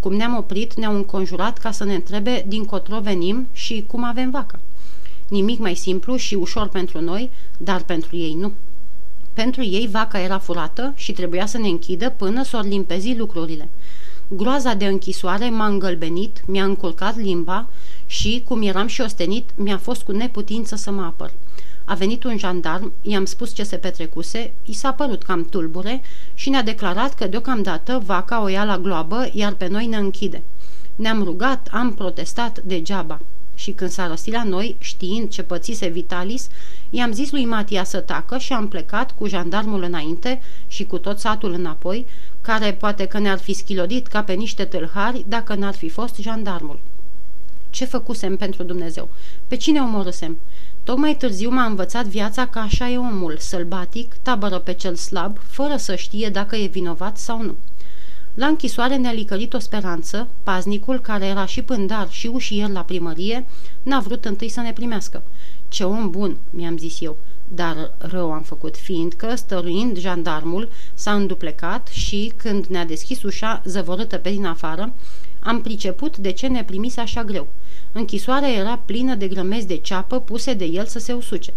Cum 0.00 0.14
ne-am 0.14 0.36
oprit, 0.36 0.74
ne-au 0.74 0.94
înconjurat 0.94 1.58
ca 1.58 1.70
să 1.70 1.84
ne 1.84 1.94
întrebe 1.94 2.44
din 2.48 2.64
cotro 2.64 3.00
venim 3.00 3.48
și 3.52 3.84
cum 3.86 4.04
avem 4.04 4.30
vaca. 4.30 4.58
Nimic 5.32 5.58
mai 5.58 5.74
simplu 5.74 6.16
și 6.16 6.34
ușor 6.34 6.68
pentru 6.68 7.00
noi, 7.00 7.30
dar 7.58 7.82
pentru 7.82 8.16
ei 8.16 8.34
nu. 8.34 8.52
Pentru 9.32 9.62
ei 9.62 9.88
vaca 9.92 10.20
era 10.20 10.38
furată 10.38 10.92
și 10.96 11.12
trebuia 11.12 11.46
să 11.46 11.58
ne 11.58 11.68
închidă 11.68 12.10
până 12.10 12.44
s-or 12.44 12.64
limpezi 12.64 13.16
lucrurile. 13.16 13.68
Groaza 14.28 14.74
de 14.74 14.86
închisoare 14.86 15.48
m-a 15.48 15.66
îngălbenit, 15.66 16.42
mi-a 16.46 16.64
încurcat 16.64 17.16
limba 17.16 17.68
și, 18.06 18.42
cum 18.48 18.62
eram 18.62 18.86
și 18.86 19.00
ostenit, 19.00 19.50
mi-a 19.54 19.78
fost 19.78 20.02
cu 20.02 20.12
neputință 20.12 20.76
să 20.76 20.90
mă 20.90 21.02
apăr. 21.02 21.32
A 21.84 21.94
venit 21.94 22.24
un 22.24 22.38
jandarm, 22.38 22.92
i-am 23.02 23.24
spus 23.24 23.54
ce 23.54 23.62
se 23.62 23.76
petrecuse, 23.76 24.52
i 24.64 24.72
s-a 24.72 24.92
părut 24.92 25.22
cam 25.22 25.44
tulbure 25.44 26.02
și 26.34 26.50
ne-a 26.50 26.62
declarat 26.62 27.14
că 27.14 27.26
deocamdată 27.26 28.02
vaca 28.04 28.42
o 28.42 28.48
ia 28.48 28.64
la 28.64 28.78
gloabă, 28.78 29.30
iar 29.32 29.52
pe 29.52 29.68
noi 29.68 29.86
ne 29.86 29.96
închide. 29.96 30.42
Ne-am 30.96 31.22
rugat, 31.22 31.68
am 31.70 31.94
protestat 31.94 32.60
degeaba. 32.64 33.20
Și 33.54 33.70
când 33.70 33.90
s-a 33.90 34.06
răstit 34.06 34.32
la 34.32 34.44
noi, 34.44 34.76
știind 34.78 35.28
ce 35.28 35.42
pățise 35.42 35.86
Vitalis, 35.86 36.48
i-am 36.90 37.12
zis 37.12 37.30
lui 37.30 37.44
Matia 37.44 37.84
să 37.84 38.00
tacă 38.00 38.38
și 38.38 38.52
am 38.52 38.68
plecat 38.68 39.12
cu 39.12 39.26
jandarmul 39.26 39.82
înainte 39.82 40.40
și 40.68 40.84
cu 40.84 40.98
tot 40.98 41.18
satul 41.18 41.52
înapoi, 41.52 42.06
care 42.40 42.72
poate 42.72 43.06
că 43.06 43.18
ne-ar 43.18 43.38
fi 43.38 43.52
schilodit 43.52 44.06
ca 44.06 44.22
pe 44.22 44.32
niște 44.32 44.64
tâlhari 44.64 45.24
dacă 45.28 45.54
n-ar 45.54 45.74
fi 45.74 45.88
fost 45.88 46.16
jandarmul. 46.20 46.78
Ce 47.70 47.84
făcusem 47.84 48.36
pentru 48.36 48.62
Dumnezeu? 48.62 49.08
Pe 49.48 49.56
cine 49.56 49.80
omorâsem? 49.80 50.38
Tocmai 50.84 51.16
târziu 51.16 51.50
m-a 51.50 51.64
învățat 51.64 52.06
viața 52.06 52.46
că 52.46 52.58
așa 52.58 52.88
e 52.88 52.98
omul, 52.98 53.36
sălbatic, 53.38 54.14
tabără 54.22 54.58
pe 54.58 54.72
cel 54.72 54.94
slab, 54.94 55.38
fără 55.38 55.76
să 55.76 55.94
știe 55.94 56.28
dacă 56.28 56.56
e 56.56 56.66
vinovat 56.66 57.18
sau 57.18 57.42
nu. 57.42 57.56
La 58.34 58.46
închisoare 58.46 58.96
ne-a 58.96 59.12
licărit 59.12 59.54
o 59.54 59.58
speranță, 59.58 60.28
paznicul, 60.42 61.00
care 61.00 61.26
era 61.26 61.46
și 61.46 61.62
pândar 61.62 62.10
și 62.10 62.26
ușier 62.26 62.68
la 62.68 62.80
primărie, 62.80 63.46
n-a 63.82 64.00
vrut 64.00 64.24
întâi 64.24 64.48
să 64.48 64.60
ne 64.60 64.72
primească. 64.72 65.22
Ce 65.68 65.84
om 65.84 66.10
bun, 66.10 66.36
mi-am 66.50 66.76
zis 66.78 67.00
eu, 67.00 67.16
dar 67.48 67.90
rău 67.98 68.32
am 68.32 68.42
făcut, 68.42 68.76
fiindcă, 68.76 69.34
stăruind 69.34 69.98
jandarmul, 69.98 70.68
s-a 70.94 71.14
înduplecat 71.14 71.88
și, 71.88 72.32
când 72.36 72.66
ne-a 72.66 72.84
deschis 72.84 73.22
ușa 73.22 73.62
zăvorâtă 73.64 74.16
pe 74.16 74.30
din 74.30 74.44
afară, 74.44 74.92
am 75.40 75.60
priceput 75.60 76.16
de 76.16 76.30
ce 76.30 76.46
ne 76.46 76.64
primise 76.64 77.00
așa 77.00 77.24
greu. 77.24 77.46
Închisoarea 77.92 78.52
era 78.52 78.80
plină 78.84 79.14
de 79.14 79.28
grămezi 79.28 79.66
de 79.66 79.76
ceapă 79.76 80.20
puse 80.20 80.54
de 80.54 80.64
el 80.64 80.86
să 80.86 80.98
se 80.98 81.12
usuce. 81.12 81.52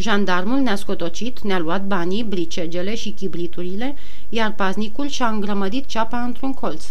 Jandarmul 0.00 0.58
ne-a 0.58 0.76
scotocit, 0.76 1.40
ne-a 1.40 1.58
luat 1.58 1.84
banii, 1.84 2.24
bricegele 2.24 2.94
și 2.94 3.10
chibriturile, 3.10 3.96
iar 4.28 4.52
paznicul 4.52 5.08
și-a 5.08 5.28
îngrămădit 5.28 5.86
ceapa 5.86 6.22
într-un 6.22 6.52
colț. 6.52 6.84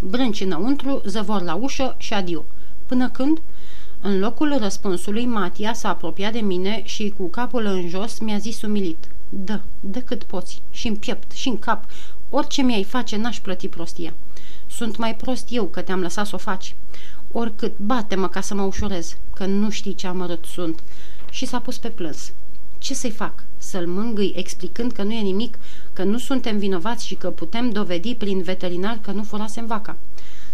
Brânci 0.00 0.40
înăuntru, 0.40 1.02
zăvor 1.06 1.42
la 1.42 1.54
ușă 1.54 1.94
și 1.98 2.14
adio. 2.14 2.44
Până 2.86 3.08
când? 3.08 3.40
În 4.00 4.18
locul 4.18 4.58
răspunsului, 4.58 5.26
Matia 5.26 5.72
s-a 5.72 5.88
apropiat 5.88 6.32
de 6.32 6.40
mine 6.40 6.82
și 6.84 7.14
cu 7.16 7.28
capul 7.28 7.64
în 7.64 7.88
jos 7.88 8.18
mi-a 8.18 8.38
zis 8.38 8.62
umilit. 8.62 9.08
Dă, 9.28 9.60
dă 9.80 9.98
cât 9.98 10.22
poți, 10.22 10.62
și 10.70 10.88
în 10.88 10.96
piept, 10.96 11.32
și 11.32 11.48
în 11.48 11.58
cap, 11.58 11.84
orice 12.30 12.62
mi-ai 12.62 12.84
face, 12.84 13.16
n-aș 13.16 13.40
plăti 13.40 13.68
prostia. 13.68 14.12
Sunt 14.66 14.96
mai 14.96 15.14
prost 15.14 15.46
eu 15.50 15.64
că 15.64 15.80
te-am 15.80 16.00
lăsat 16.00 16.26
să 16.26 16.34
o 16.34 16.38
faci. 16.38 16.74
Oricât, 17.32 17.72
bate-mă 17.78 18.28
ca 18.28 18.40
să 18.40 18.54
mă 18.54 18.62
ușurez, 18.62 19.16
că 19.34 19.46
nu 19.46 19.70
știi 19.70 19.94
ce 19.94 20.06
amărât 20.06 20.44
sunt. 20.44 20.82
Și 21.30 21.46
s-a 21.46 21.58
pus 21.58 21.78
pe 21.78 21.88
plâns. 21.88 22.32
Ce 22.78 22.94
să-i 22.94 23.10
fac? 23.10 23.44
Să-l 23.58 23.86
mângâi 23.86 24.32
explicând 24.36 24.92
că 24.92 25.02
nu 25.02 25.12
e 25.12 25.20
nimic, 25.20 25.58
că 25.92 26.02
nu 26.02 26.18
suntem 26.18 26.58
vinovați 26.58 27.06
și 27.06 27.14
că 27.14 27.30
putem 27.30 27.70
dovedi 27.70 28.14
prin 28.14 28.42
veterinar 28.42 28.98
că 29.02 29.10
nu 29.10 29.22
furasem 29.22 29.66
vaca. 29.66 29.96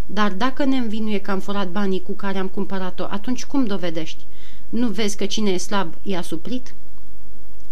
Dar 0.07 0.33
dacă 0.33 0.65
ne 0.65 0.77
învinuie 0.77 1.21
că 1.21 1.31
am 1.31 1.41
furat 1.41 1.69
banii 1.69 2.03
cu 2.03 2.13
care 2.13 2.39
am 2.39 2.49
cumpărat-o, 2.49 3.07
atunci 3.11 3.45
cum 3.45 3.65
dovedești? 3.65 4.25
Nu 4.69 4.89
vezi 4.89 5.17
că 5.17 5.27
cine 5.27 5.51
e 5.51 5.57
slab 5.57 5.95
i-a 6.03 6.23
suplit? 6.23 6.75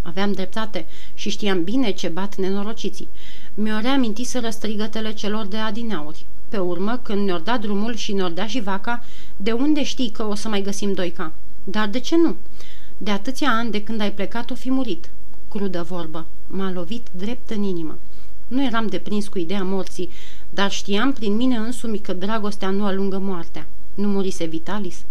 Aveam 0.01 0.31
dreptate 0.31 0.85
și 1.13 1.29
știam 1.29 1.63
bine 1.63 1.91
ce 1.91 2.07
bat 2.07 2.35
nenorociții. 2.35 3.07
Mi-o 3.53 3.79
reamintiseră 3.79 4.49
strigătele 4.49 5.13
celor 5.13 5.45
de 5.45 5.57
adineauri. 5.57 6.25
Pe 6.49 6.57
urmă, 6.57 6.99
când 7.03 7.25
ne-or 7.25 7.39
dat 7.39 7.61
drumul 7.61 7.95
și 7.95 8.13
ne-or 8.13 8.31
da 8.31 8.47
și 8.47 8.61
vaca, 8.61 9.03
de 9.37 9.51
unde 9.51 9.83
știi 9.83 10.09
că 10.09 10.23
o 10.23 10.35
să 10.35 10.47
mai 10.47 10.61
găsim 10.61 10.93
doica? 10.93 11.31
Dar 11.63 11.87
de 11.87 11.99
ce 11.99 12.15
nu? 12.17 12.35
De 12.97 13.11
atâția 13.11 13.49
ani 13.49 13.71
de 13.71 13.83
când 13.83 14.01
ai 14.01 14.13
plecat 14.13 14.51
o 14.51 14.55
fi 14.55 14.71
murit. 14.71 15.09
Crudă 15.49 15.81
vorbă. 15.81 16.25
M-a 16.47 16.71
lovit 16.71 17.07
drept 17.11 17.49
în 17.49 17.63
inimă. 17.63 17.97
Nu 18.47 18.63
eram 18.63 18.87
deprins 18.87 19.27
cu 19.27 19.37
ideea 19.37 19.63
morții, 19.63 20.09
dar 20.49 20.71
știam 20.71 21.13
prin 21.13 21.35
mine 21.35 21.55
însumi 21.55 21.99
că 21.99 22.13
dragostea 22.13 22.69
nu 22.69 22.85
alungă 22.85 23.17
moartea. 23.17 23.67
Nu 23.93 24.07
murise 24.07 24.45
Vitalis? 24.45 25.03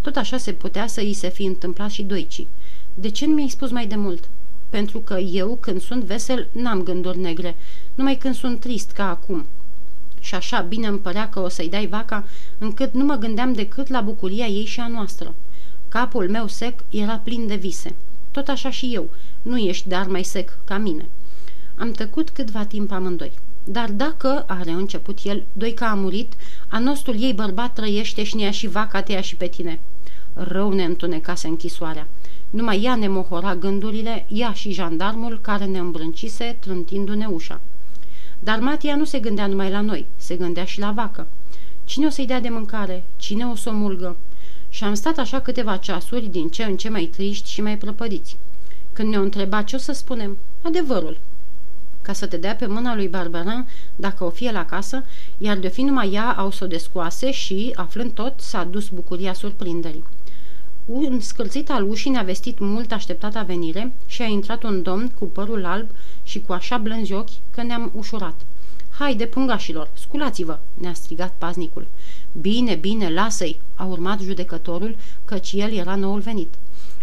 Tot 0.00 0.16
așa 0.16 0.36
se 0.36 0.52
putea 0.52 0.86
să 0.86 1.00
îi 1.00 1.12
se 1.12 1.28
fi 1.28 1.44
întâmplat 1.44 1.90
și 1.90 2.02
doicii. 2.02 2.48
De 2.94 3.10
ce 3.10 3.26
nu 3.26 3.34
mi-ai 3.34 3.48
spus 3.48 3.70
mai 3.70 3.86
de 3.86 3.96
mult? 3.96 4.28
Pentru 4.68 4.98
că 4.98 5.18
eu, 5.18 5.56
când 5.60 5.82
sunt 5.82 6.04
vesel, 6.04 6.48
n-am 6.52 6.82
gânduri 6.82 7.18
negre, 7.18 7.56
numai 7.94 8.16
când 8.16 8.34
sunt 8.34 8.60
trist 8.60 8.90
ca 8.90 9.10
acum. 9.10 9.46
Și 10.20 10.34
așa 10.34 10.60
bine 10.60 10.86
îmi 10.86 10.98
părea 10.98 11.28
că 11.28 11.40
o 11.40 11.48
să-i 11.48 11.68
dai 11.68 11.86
vaca, 11.86 12.24
încât 12.58 12.94
nu 12.94 13.04
mă 13.04 13.14
gândeam 13.14 13.52
decât 13.52 13.88
la 13.88 14.00
bucuria 14.00 14.46
ei 14.46 14.64
și 14.64 14.80
a 14.80 14.88
noastră. 14.88 15.34
Capul 15.88 16.28
meu 16.28 16.46
sec 16.46 16.84
era 16.90 17.16
plin 17.16 17.46
de 17.46 17.54
vise. 17.54 17.94
Tot 18.30 18.48
așa 18.48 18.70
și 18.70 18.94
eu, 18.94 19.08
nu 19.42 19.58
ești 19.58 19.88
dar 19.88 20.06
mai 20.06 20.22
sec 20.22 20.58
ca 20.64 20.78
mine. 20.78 21.08
Am 21.76 21.90
tăcut 21.90 22.30
câtva 22.30 22.64
timp 22.64 22.90
amândoi. 22.92 23.32
Dar 23.64 23.90
dacă, 23.90 24.44
are 24.46 24.70
început 24.70 25.18
el, 25.22 25.42
Doica 25.52 25.88
a 25.88 25.94
murit, 25.94 26.32
a 26.68 26.78
nostul 26.78 27.22
ei 27.22 27.32
bărbat 27.32 27.72
trăiește 27.72 28.22
și 28.22 28.36
ne 28.36 28.50
și 28.50 28.66
vaca 28.66 29.02
te 29.02 29.20
și 29.20 29.36
pe 29.36 29.46
tine. 29.46 29.80
Rău 30.34 30.72
ne 30.72 30.84
întunecase 30.84 31.46
închisoarea. 31.46 32.06
Numai 32.50 32.82
ea 32.82 32.94
ne 32.96 33.08
mohora 33.08 33.56
gândurile, 33.56 34.26
ea 34.28 34.52
și 34.52 34.72
jandarmul 34.72 35.38
care 35.40 35.64
ne 35.64 35.78
îmbrâncise 35.78 36.56
trântindu-ne 36.60 37.26
ușa. 37.26 37.60
Dar 38.38 38.58
Matia 38.58 38.96
nu 38.96 39.04
se 39.04 39.18
gândea 39.18 39.46
numai 39.46 39.70
la 39.70 39.80
noi, 39.80 40.06
se 40.16 40.36
gândea 40.36 40.64
și 40.64 40.80
la 40.80 40.90
vacă. 40.90 41.26
Cine 41.84 42.06
o 42.06 42.10
să-i 42.10 42.26
dea 42.26 42.40
de 42.40 42.48
mâncare? 42.48 43.04
Cine 43.16 43.46
o 43.46 43.54
să 43.54 43.68
o 43.68 43.72
mulgă? 43.72 44.16
Și 44.76 44.84
am 44.84 44.94
stat 44.94 45.18
așa 45.18 45.40
câteva 45.40 45.76
ceasuri, 45.76 46.26
din 46.26 46.48
ce 46.48 46.64
în 46.64 46.76
ce 46.76 46.88
mai 46.88 47.04
triști 47.04 47.50
și 47.50 47.60
mai 47.60 47.78
prăpădiți. 47.78 48.36
Când 48.92 49.08
ne-o 49.08 49.20
întreba 49.20 49.62
ce 49.62 49.76
o 49.76 49.78
să 49.78 49.92
spunem, 49.92 50.38
adevărul. 50.62 51.18
Ca 52.02 52.12
să 52.12 52.26
te 52.26 52.36
dea 52.36 52.56
pe 52.56 52.66
mâna 52.66 52.94
lui 52.94 53.08
Barbarin 53.08 53.68
dacă 53.96 54.24
o 54.24 54.30
fie 54.30 54.52
la 54.52 54.64
casă, 54.64 55.04
iar 55.38 55.56
de-o 55.56 55.70
fi 55.70 55.82
numai 55.82 56.12
ea 56.12 56.32
au 56.32 56.50
să 56.50 56.64
o 56.64 56.66
descoase 56.66 57.30
și, 57.30 57.72
aflând 57.74 58.12
tot, 58.12 58.40
s-a 58.40 58.64
dus 58.64 58.88
bucuria 58.88 59.32
surprinderii. 59.32 60.04
Un 60.84 61.20
scârțit 61.20 61.70
al 61.70 61.88
ușii 61.88 62.10
ne-a 62.10 62.22
vestit 62.22 62.58
mult 62.58 62.92
așteptata 62.92 63.42
venire 63.42 63.92
și 64.06 64.22
a 64.22 64.26
intrat 64.26 64.62
un 64.62 64.82
domn 64.82 65.08
cu 65.18 65.24
părul 65.24 65.64
alb 65.64 65.88
și 66.22 66.40
cu 66.40 66.52
așa 66.52 66.78
blânzi 66.78 67.12
ochi 67.12 67.50
că 67.50 67.62
ne-am 67.62 67.90
ușurat. 67.94 68.40
Haide, 68.98 69.26
pungașilor, 69.26 69.88
sculați-vă!" 69.92 70.58
ne-a 70.74 70.94
strigat 70.94 71.34
paznicul. 71.38 71.86
Bine, 72.40 72.74
bine, 72.74 73.12
lasă-i!" 73.12 73.60
a 73.74 73.84
urmat 73.84 74.20
judecătorul, 74.20 74.96
căci 75.24 75.52
el 75.52 75.72
era 75.72 75.94
noul 75.94 76.20
venit. 76.20 76.54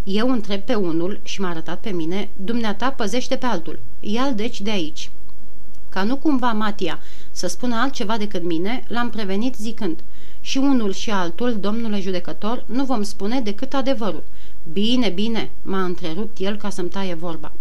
Eu 0.04 0.32
întreb 0.32 0.62
pe 0.62 0.76
unul 0.76 1.20
și 1.24 1.42
m-a 1.42 1.50
arătat 1.50 1.80
pe 1.80 1.90
mine, 1.90 2.30
dumneata 2.36 2.92
păzește 2.92 3.36
pe 3.36 3.46
altul. 3.46 3.80
Ia-l 4.00 4.36
deci 4.36 4.62
de 4.62 4.70
aici. 4.70 5.10
Ca 5.90 6.04
nu 6.04 6.18
cumva 6.18 6.52
Matia 6.52 7.00
să 7.32 7.48
spună 7.48 7.76
altceva 7.76 8.18
decât 8.18 8.44
mine, 8.44 8.84
l-am 8.88 9.10
prevenit 9.10 9.56
zicând 9.56 10.04
și 10.42 10.58
unul 10.58 10.92
și 10.92 11.12
altul, 11.12 11.60
domnule 11.60 12.00
judecător, 12.02 12.64
nu 12.66 12.86
vom 12.86 13.04
spune 13.04 13.42
decât 13.42 13.74
adevărul. 13.74 14.24
Bine, 14.72 15.10
bine, 15.10 15.52
m-a 15.62 15.84
întrerupt 15.84 16.38
el 16.40 16.56
ca 16.56 16.70
să-mi 16.70 16.90
taie 16.90 17.14
vorba. 17.14 17.52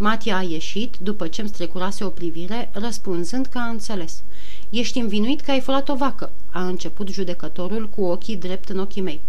Matia 0.00 0.36
a 0.36 0.42
ieșit, 0.42 0.96
după 1.00 1.26
ce 1.26 1.40
îmi 1.40 1.50
strecurase 1.50 2.04
o 2.04 2.08
privire, 2.08 2.70
răspunzând 2.72 3.46
că 3.46 3.58
a 3.58 3.68
înțeles. 3.68 4.22
Ești 4.70 4.98
învinuit 4.98 5.40
că 5.40 5.50
ai 5.50 5.60
furat 5.60 5.88
o 5.88 5.94
vacă, 5.94 6.30
a 6.50 6.66
început 6.66 7.08
judecătorul 7.08 7.88
cu 7.88 8.02
ochii 8.04 8.36
drept 8.36 8.68
în 8.68 8.78
ochii 8.78 9.02
mei. 9.02 9.20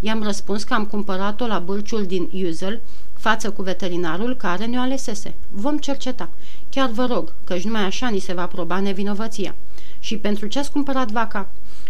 I-am 0.00 0.22
răspuns 0.22 0.62
că 0.62 0.74
am 0.74 0.86
cumpărat-o 0.86 1.46
la 1.46 1.58
bâlciul 1.58 2.06
din 2.06 2.28
Iuzel, 2.32 2.80
față 3.14 3.50
cu 3.50 3.62
veterinarul 3.62 4.36
care 4.36 4.66
ne-o 4.66 4.80
alesese. 4.80 5.34
Vom 5.50 5.78
cerceta. 5.78 6.28
Chiar 6.70 6.90
vă 6.90 7.06
rog, 7.06 7.32
căci 7.44 7.64
numai 7.64 7.84
așa 7.84 8.08
ni 8.08 8.18
se 8.18 8.32
va 8.32 8.46
proba 8.46 8.80
nevinovăția. 8.80 9.54
Și 9.98 10.16
pentru 10.16 10.46
ce 10.46 10.58
ați 10.58 10.70
cumpărat 10.70 11.10
vaca? 11.10 11.48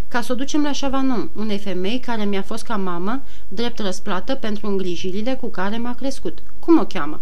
Ca 0.09 0.20
să 0.20 0.33
o 0.33 0.35
ducem 0.35 0.62
la 0.62 0.70
Chavanon, 0.81 1.31
unei 1.35 1.59
femei 1.59 1.98
care 1.98 2.24
mi-a 2.24 2.42
fost 2.42 2.64
ca 2.64 2.77
mamă, 2.77 3.22
drept 3.48 3.79
răsplată 3.79 4.35
pentru 4.35 4.66
îngrijirile 4.66 5.35
cu 5.35 5.46
care 5.48 5.77
m-a 5.77 5.94
crescut. 5.94 6.38
Cum 6.59 6.79
o 6.79 6.85
cheamă? 6.85 7.20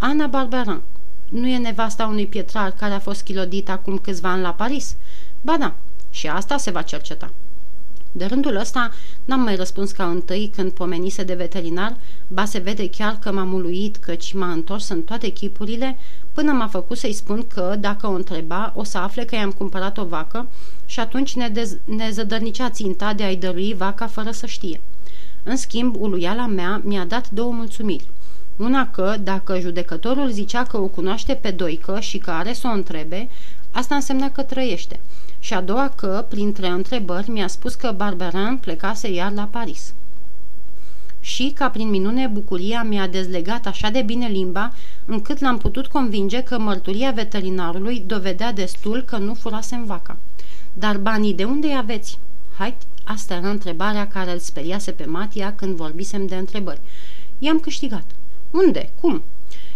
Ana 0.00 0.26
Barberin. 0.26 0.80
Nu 1.28 1.46
e 1.46 1.58
nevasta 1.58 2.06
unui 2.06 2.26
pietrar 2.26 2.70
care 2.70 2.94
a 2.94 2.98
fost 2.98 3.22
chilodit 3.22 3.68
acum 3.70 3.98
câțiva 3.98 4.30
ani 4.30 4.42
la 4.42 4.52
Paris? 4.52 4.96
Ba 5.40 5.56
da, 5.56 5.74
și 6.10 6.26
asta 6.26 6.56
se 6.56 6.70
va 6.70 6.82
cerceta. 6.82 7.30
De 8.12 8.24
rândul 8.24 8.56
ăsta 8.56 8.90
n-am 9.24 9.40
mai 9.40 9.56
răspuns 9.56 9.92
ca 9.92 10.10
întâi 10.10 10.50
când 10.54 10.72
pomenise 10.72 11.22
de 11.22 11.34
veterinar, 11.34 11.96
ba 12.28 12.44
se 12.44 12.58
vede 12.58 12.90
chiar 12.90 13.18
că 13.18 13.32
m-am 13.32 13.52
uluit 13.52 13.96
căci 13.96 14.32
m-a 14.32 14.52
întors 14.52 14.88
în 14.88 15.02
toate 15.02 15.28
chipurile 15.28 15.96
până 16.32 16.52
m-a 16.52 16.66
făcut 16.66 16.98
să-i 16.98 17.12
spun 17.12 17.46
că, 17.46 17.76
dacă 17.80 18.06
o 18.06 18.12
întreba, 18.12 18.72
o 18.76 18.84
să 18.84 18.98
afle 18.98 19.24
că 19.24 19.34
i-am 19.34 19.50
cumpărat 19.52 19.98
o 19.98 20.04
vacă 20.04 20.48
și 20.86 21.00
atunci 21.00 21.34
ne, 21.34 21.50
dez- 21.50 21.84
ne 21.84 22.10
zădărnicea 22.10 22.70
ținta 22.70 23.14
de 23.14 23.22
a-i 23.22 23.36
dărui 23.36 23.74
vaca 23.74 24.06
fără 24.06 24.30
să 24.30 24.46
știe. 24.46 24.80
În 25.42 25.56
schimb, 25.56 25.96
uluiala 25.98 26.46
mea 26.46 26.80
mi-a 26.84 27.04
dat 27.04 27.30
două 27.30 27.52
mulțumiri. 27.52 28.06
Una 28.58 28.90
că, 28.90 29.16
dacă 29.22 29.58
judecătorul 29.60 30.30
zicea 30.30 30.62
că 30.62 30.76
o 30.76 30.86
cunoaște 30.86 31.34
pe 31.34 31.50
Doică 31.50 32.00
și 32.00 32.18
că 32.18 32.30
are 32.30 32.52
să 32.52 32.66
o 32.66 32.74
întrebe, 32.74 33.28
asta 33.70 33.94
însemna 33.94 34.30
că 34.30 34.42
trăiește. 34.42 35.00
Și 35.38 35.54
a 35.54 35.60
doua 35.60 35.92
că, 35.96 36.26
printre 36.28 36.66
întrebări, 36.66 37.30
mi-a 37.30 37.46
spus 37.46 37.74
că 37.74 37.92
Barberin 37.96 38.58
plecase 38.60 39.12
iar 39.12 39.32
la 39.32 39.48
Paris. 39.50 39.92
Și, 41.20 41.52
ca 41.54 41.68
prin 41.70 41.88
minune, 41.88 42.26
bucuria 42.26 42.82
mi-a 42.82 43.06
dezlegat 43.06 43.66
așa 43.66 43.90
de 43.90 44.02
bine 44.02 44.28
limba, 44.28 44.72
încât 45.04 45.40
l-am 45.40 45.58
putut 45.58 45.86
convinge 45.86 46.42
că 46.42 46.58
mărturia 46.58 47.10
veterinarului 47.10 48.04
dovedea 48.06 48.52
destul 48.52 49.02
că 49.02 49.16
nu 49.16 49.34
furasem 49.34 49.84
vaca. 49.84 50.16
Dar 50.72 50.96
banii 50.96 51.34
de 51.34 51.44
unde 51.44 51.72
aveți? 51.72 52.18
Hai, 52.56 52.74
asta 53.04 53.34
era 53.34 53.48
întrebarea 53.50 54.08
care 54.08 54.32
îl 54.32 54.38
speriase 54.38 54.90
pe 54.90 55.04
Matia 55.04 55.54
când 55.54 55.76
vorbisem 55.76 56.26
de 56.26 56.36
întrebări. 56.36 56.80
I-am 57.38 57.60
câștigat. 57.60 58.04
Unde? 58.50 58.90
Cum? 59.00 59.22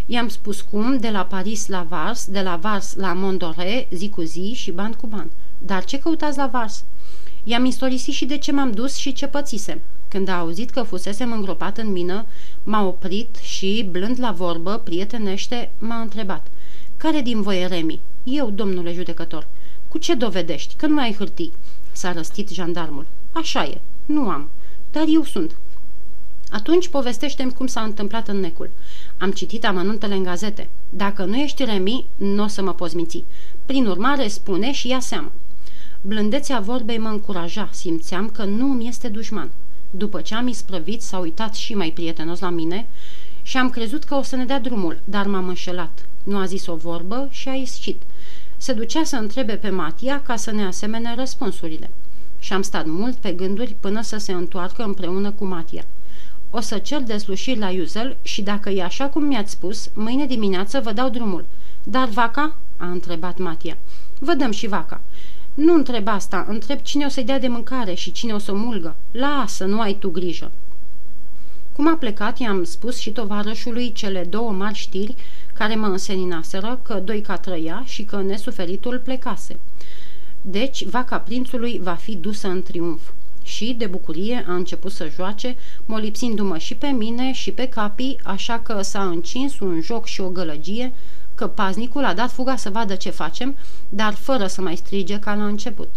I-am 0.07 0.29
spus 0.29 0.61
cum, 0.61 0.99
de 0.99 1.11
la 1.11 1.25
Paris 1.25 1.67
la 1.67 1.87
Vars, 1.89 2.27
de 2.27 2.41
la 2.41 2.57
Vars 2.57 2.95
la 2.95 3.13
Mondore, 3.13 3.89
zi 3.91 4.09
cu 4.09 4.23
zi 4.23 4.53
și 4.55 4.71
ban 4.71 4.93
cu 4.93 5.07
ban. 5.07 5.31
Dar 5.59 5.85
ce 5.85 5.99
căutați 5.99 6.37
la 6.37 6.47
Vars? 6.47 6.85
I-am 7.45 7.65
istorisit 7.65 8.15
și 8.15 8.25
de 8.25 8.39
ce 8.39 8.53
m-am 8.53 8.73
dus 8.73 8.95
și 8.95 9.13
ce 9.13 9.27
pățisem. 9.27 9.81
Când 10.09 10.29
a 10.29 10.39
auzit 10.39 10.71
că 10.71 10.83
fusesem 10.83 11.33
îngropat 11.33 11.79
în 11.79 11.93
mină, 11.93 12.27
m-a 12.63 12.87
oprit 12.87 13.37
și, 13.37 13.89
blând 13.91 14.21
la 14.21 14.31
vorbă, 14.31 14.81
prietenește, 14.85 15.71
m-a 15.79 16.01
întrebat. 16.01 16.47
Care 16.97 17.21
din 17.21 17.43
voi 17.43 17.61
e 17.61 17.67
Remi? 17.67 18.01
Eu, 18.25 18.51
domnule 18.51 18.93
judecător. 18.93 19.47
Cu 19.89 19.99
ce 19.99 20.15
dovedești? 20.15 20.75
Că 20.75 20.87
nu 20.87 21.01
ai 21.01 21.15
hârtii? 21.15 21.53
S-a 21.93 22.13
răstit 22.13 22.49
jandarmul. 22.49 23.07
Așa 23.33 23.65
e. 23.65 23.81
Nu 24.07 24.29
am. 24.29 24.49
Dar 24.91 25.05
eu 25.09 25.25
sunt. 25.25 25.57
Atunci 26.53 26.89
povestește-mi 26.89 27.53
cum 27.53 27.67
s-a 27.67 27.81
întâmplat 27.81 28.29
în 28.29 28.41
necul. 28.41 28.71
Am 29.19 29.31
citit 29.31 29.65
amănuntele 29.65 30.15
în 30.15 30.23
gazete. 30.23 30.69
Dacă 30.91 31.25
nu 31.25 31.37
ești 31.37 31.65
Remi, 31.65 32.05
nu 32.17 32.43
o 32.43 32.47
să 32.47 32.63
mă 32.63 32.75
poți 32.75 32.97
minți. 32.97 33.25
Prin 33.67 33.87
urmare, 33.87 34.29
spune 34.29 34.73
și 34.73 34.89
ia 34.89 35.01
seama. 35.01 35.33
Blândețea 36.01 36.61
vorbei 36.61 36.99
mă 36.99 37.09
încuraja, 37.09 37.69
simțeam 37.73 38.29
că 38.29 38.45
nu 38.45 38.67
mi 38.67 38.89
este 38.89 39.09
dușman. 39.09 39.51
După 39.91 40.21
ce 40.21 40.35
am 40.35 40.47
isprăvit, 40.47 41.03
s-a 41.03 41.19
uitat 41.19 41.55
și 41.55 41.75
mai 41.75 41.91
prietenos 41.91 42.41
la 42.41 42.51
mine 42.51 42.87
și 43.43 43.57
am 43.57 43.71
crezut 43.71 44.05
că 44.05 44.15
o 44.15 44.23
să 44.23 44.37
ne 44.37 44.45
dea 44.45 44.61
drumul, 44.61 45.01
dar 45.05 45.27
m-am 45.27 45.49
înșelat. 45.49 46.07
Nu 46.23 46.37
a 46.37 46.45
zis 46.45 46.67
o 46.67 46.75
vorbă 46.75 47.29
și 47.31 47.49
a 47.49 47.55
ieșit. 47.55 48.03
Se 48.57 48.73
ducea 48.73 49.05
să 49.05 49.17
întrebe 49.17 49.55
pe 49.55 49.71
Matia 49.71 50.23
ca 50.23 50.37
să 50.37 50.51
ne 50.51 50.65
asemene 50.65 51.15
răspunsurile. 51.15 51.91
Și 52.39 52.53
am 52.53 52.63
stat 52.63 52.87
mult 52.87 53.17
pe 53.17 53.33
gânduri 53.33 53.77
până 53.81 54.03
să 54.03 54.17
se 54.17 54.33
întoarcă 54.33 54.83
împreună 54.83 55.31
cu 55.31 55.45
Matia. 55.45 55.85
O 56.55 56.61
să 56.61 56.79
cer 56.79 57.03
deslușiri 57.03 57.59
la 57.59 57.71
Iuzel 57.71 58.17
și 58.23 58.43
dacă 58.43 58.71
e 58.71 58.83
așa 58.83 59.07
cum 59.07 59.25
mi-ați 59.25 59.51
spus, 59.51 59.91
mâine 59.95 60.27
dimineață 60.27 60.81
vă 60.81 60.93
dau 60.93 61.09
drumul. 61.09 61.45
Dar 61.83 62.09
vaca? 62.09 62.57
a 62.77 62.87
întrebat 62.87 63.39
Matia. 63.39 63.77
Vă 64.19 64.35
dăm 64.35 64.51
și 64.51 64.67
vaca. 64.67 65.01
Nu 65.55 65.75
întreb 65.75 66.09
asta, 66.09 66.45
întreb 66.49 66.81
cine 66.81 67.05
o 67.05 67.09
să-i 67.09 67.25
dea 67.25 67.39
de 67.39 67.49
mâncare 67.49 67.95
și 67.95 68.13
cine 68.13 68.33
o 68.33 68.39
să 68.39 68.53
o 68.53 68.57
mulgă. 68.57 68.97
Lasă, 69.11 69.65
nu 69.65 69.81
ai 69.81 69.95
tu 69.95 70.11
grijă. 70.11 70.51
Cum 71.73 71.89
a 71.89 71.97
plecat, 71.97 72.39
i-am 72.39 72.65
spus 72.65 72.99
și 72.99 73.11
tovarășului 73.11 73.93
cele 73.93 74.25
două 74.25 74.51
mari 74.51 74.75
știri 74.75 75.15
care 75.55 75.75
mă 75.75 75.87
înseninaseră 75.87 76.81
că 76.83 76.95
Doica 76.95 77.37
trăia 77.37 77.83
și 77.87 78.03
că 78.03 78.23
nesuferitul 78.23 78.99
plecase. 78.99 79.59
Deci, 80.41 80.85
vaca 80.85 81.19
prințului 81.19 81.81
va 81.83 81.95
fi 81.95 82.17
dusă 82.17 82.49
în 82.49 82.63
triumf. 82.63 83.03
Și, 83.43 83.75
de 83.79 83.87
bucurie, 83.87 84.45
a 84.49 84.55
început 84.55 84.93
să 84.93 85.11
joace, 85.15 85.57
molipsindu-mă 85.85 86.59
și 86.59 86.75
pe 86.75 86.87
mine 86.87 87.33
și 87.33 87.51
pe 87.51 87.69
capii, 87.69 88.19
așa 88.25 88.59
că 88.59 88.83
s-a 88.83 89.03
încins 89.03 89.61
un 89.61 89.81
joc 89.81 90.07
și 90.07 90.21
o 90.21 90.29
gălăgie, 90.29 90.93
că 91.35 91.47
paznicul 91.47 92.05
a 92.05 92.15
dat 92.15 92.31
fuga 92.31 92.57
să 92.57 92.71
vadă 92.71 92.95
ce 92.95 93.11
facem, 93.11 93.57
dar 93.89 94.15
fără 94.15 94.47
să 94.47 94.61
mai 94.61 94.77
strige 94.77 95.19
ca 95.19 95.35
la 95.35 95.47
început. 95.47 95.89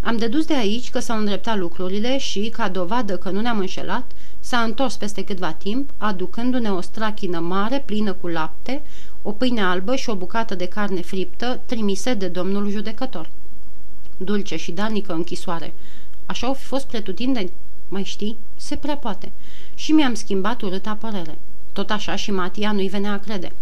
Am 0.00 0.16
dedus 0.16 0.44
de 0.44 0.54
aici 0.54 0.90
că 0.90 0.98
s-au 0.98 1.18
îndreptat 1.18 1.58
lucrurile 1.58 2.18
și, 2.18 2.48
ca 2.48 2.68
dovadă 2.68 3.16
că 3.16 3.30
nu 3.30 3.40
ne-am 3.40 3.58
înșelat, 3.58 4.10
s-a 4.40 4.58
întors 4.58 4.96
peste 4.96 5.24
câtva 5.24 5.52
timp, 5.52 5.90
aducându-ne 5.96 6.70
o 6.70 6.80
strachină 6.80 7.38
mare, 7.38 7.82
plină 7.86 8.12
cu 8.12 8.26
lapte, 8.26 8.82
o 9.22 9.32
pâine 9.32 9.62
albă 9.62 9.96
și 9.96 10.10
o 10.10 10.14
bucată 10.14 10.54
de 10.54 10.66
carne 10.66 11.00
friptă, 11.00 11.60
trimise 11.66 12.14
de 12.14 12.28
domnul 12.28 12.70
judecător. 12.70 13.30
Dulce 14.16 14.56
și 14.56 14.72
darnică 14.72 15.12
închisoare. 15.12 15.74
Așa 16.28 16.46
au 16.46 16.54
fi 16.54 16.64
fost 16.64 16.86
pretutindeni, 16.86 17.52
mai 17.88 18.04
știi? 18.04 18.36
Se 18.56 18.76
prea 18.76 18.96
poate. 18.96 19.32
Și 19.74 19.92
mi-am 19.92 20.14
schimbat 20.14 20.62
urâta 20.62 20.94
părere. 20.94 21.38
Tot 21.72 21.90
așa 21.90 22.16
și 22.16 22.30
Matia 22.30 22.72
nu-i 22.72 22.88
venea 22.88 23.12
a 23.12 23.18
crede. 23.18 23.52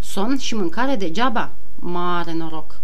Somn 0.00 0.38
și 0.38 0.54
mâncare 0.54 0.96
degeaba? 0.96 1.50
Mare 1.78 2.32
noroc! 2.32 2.80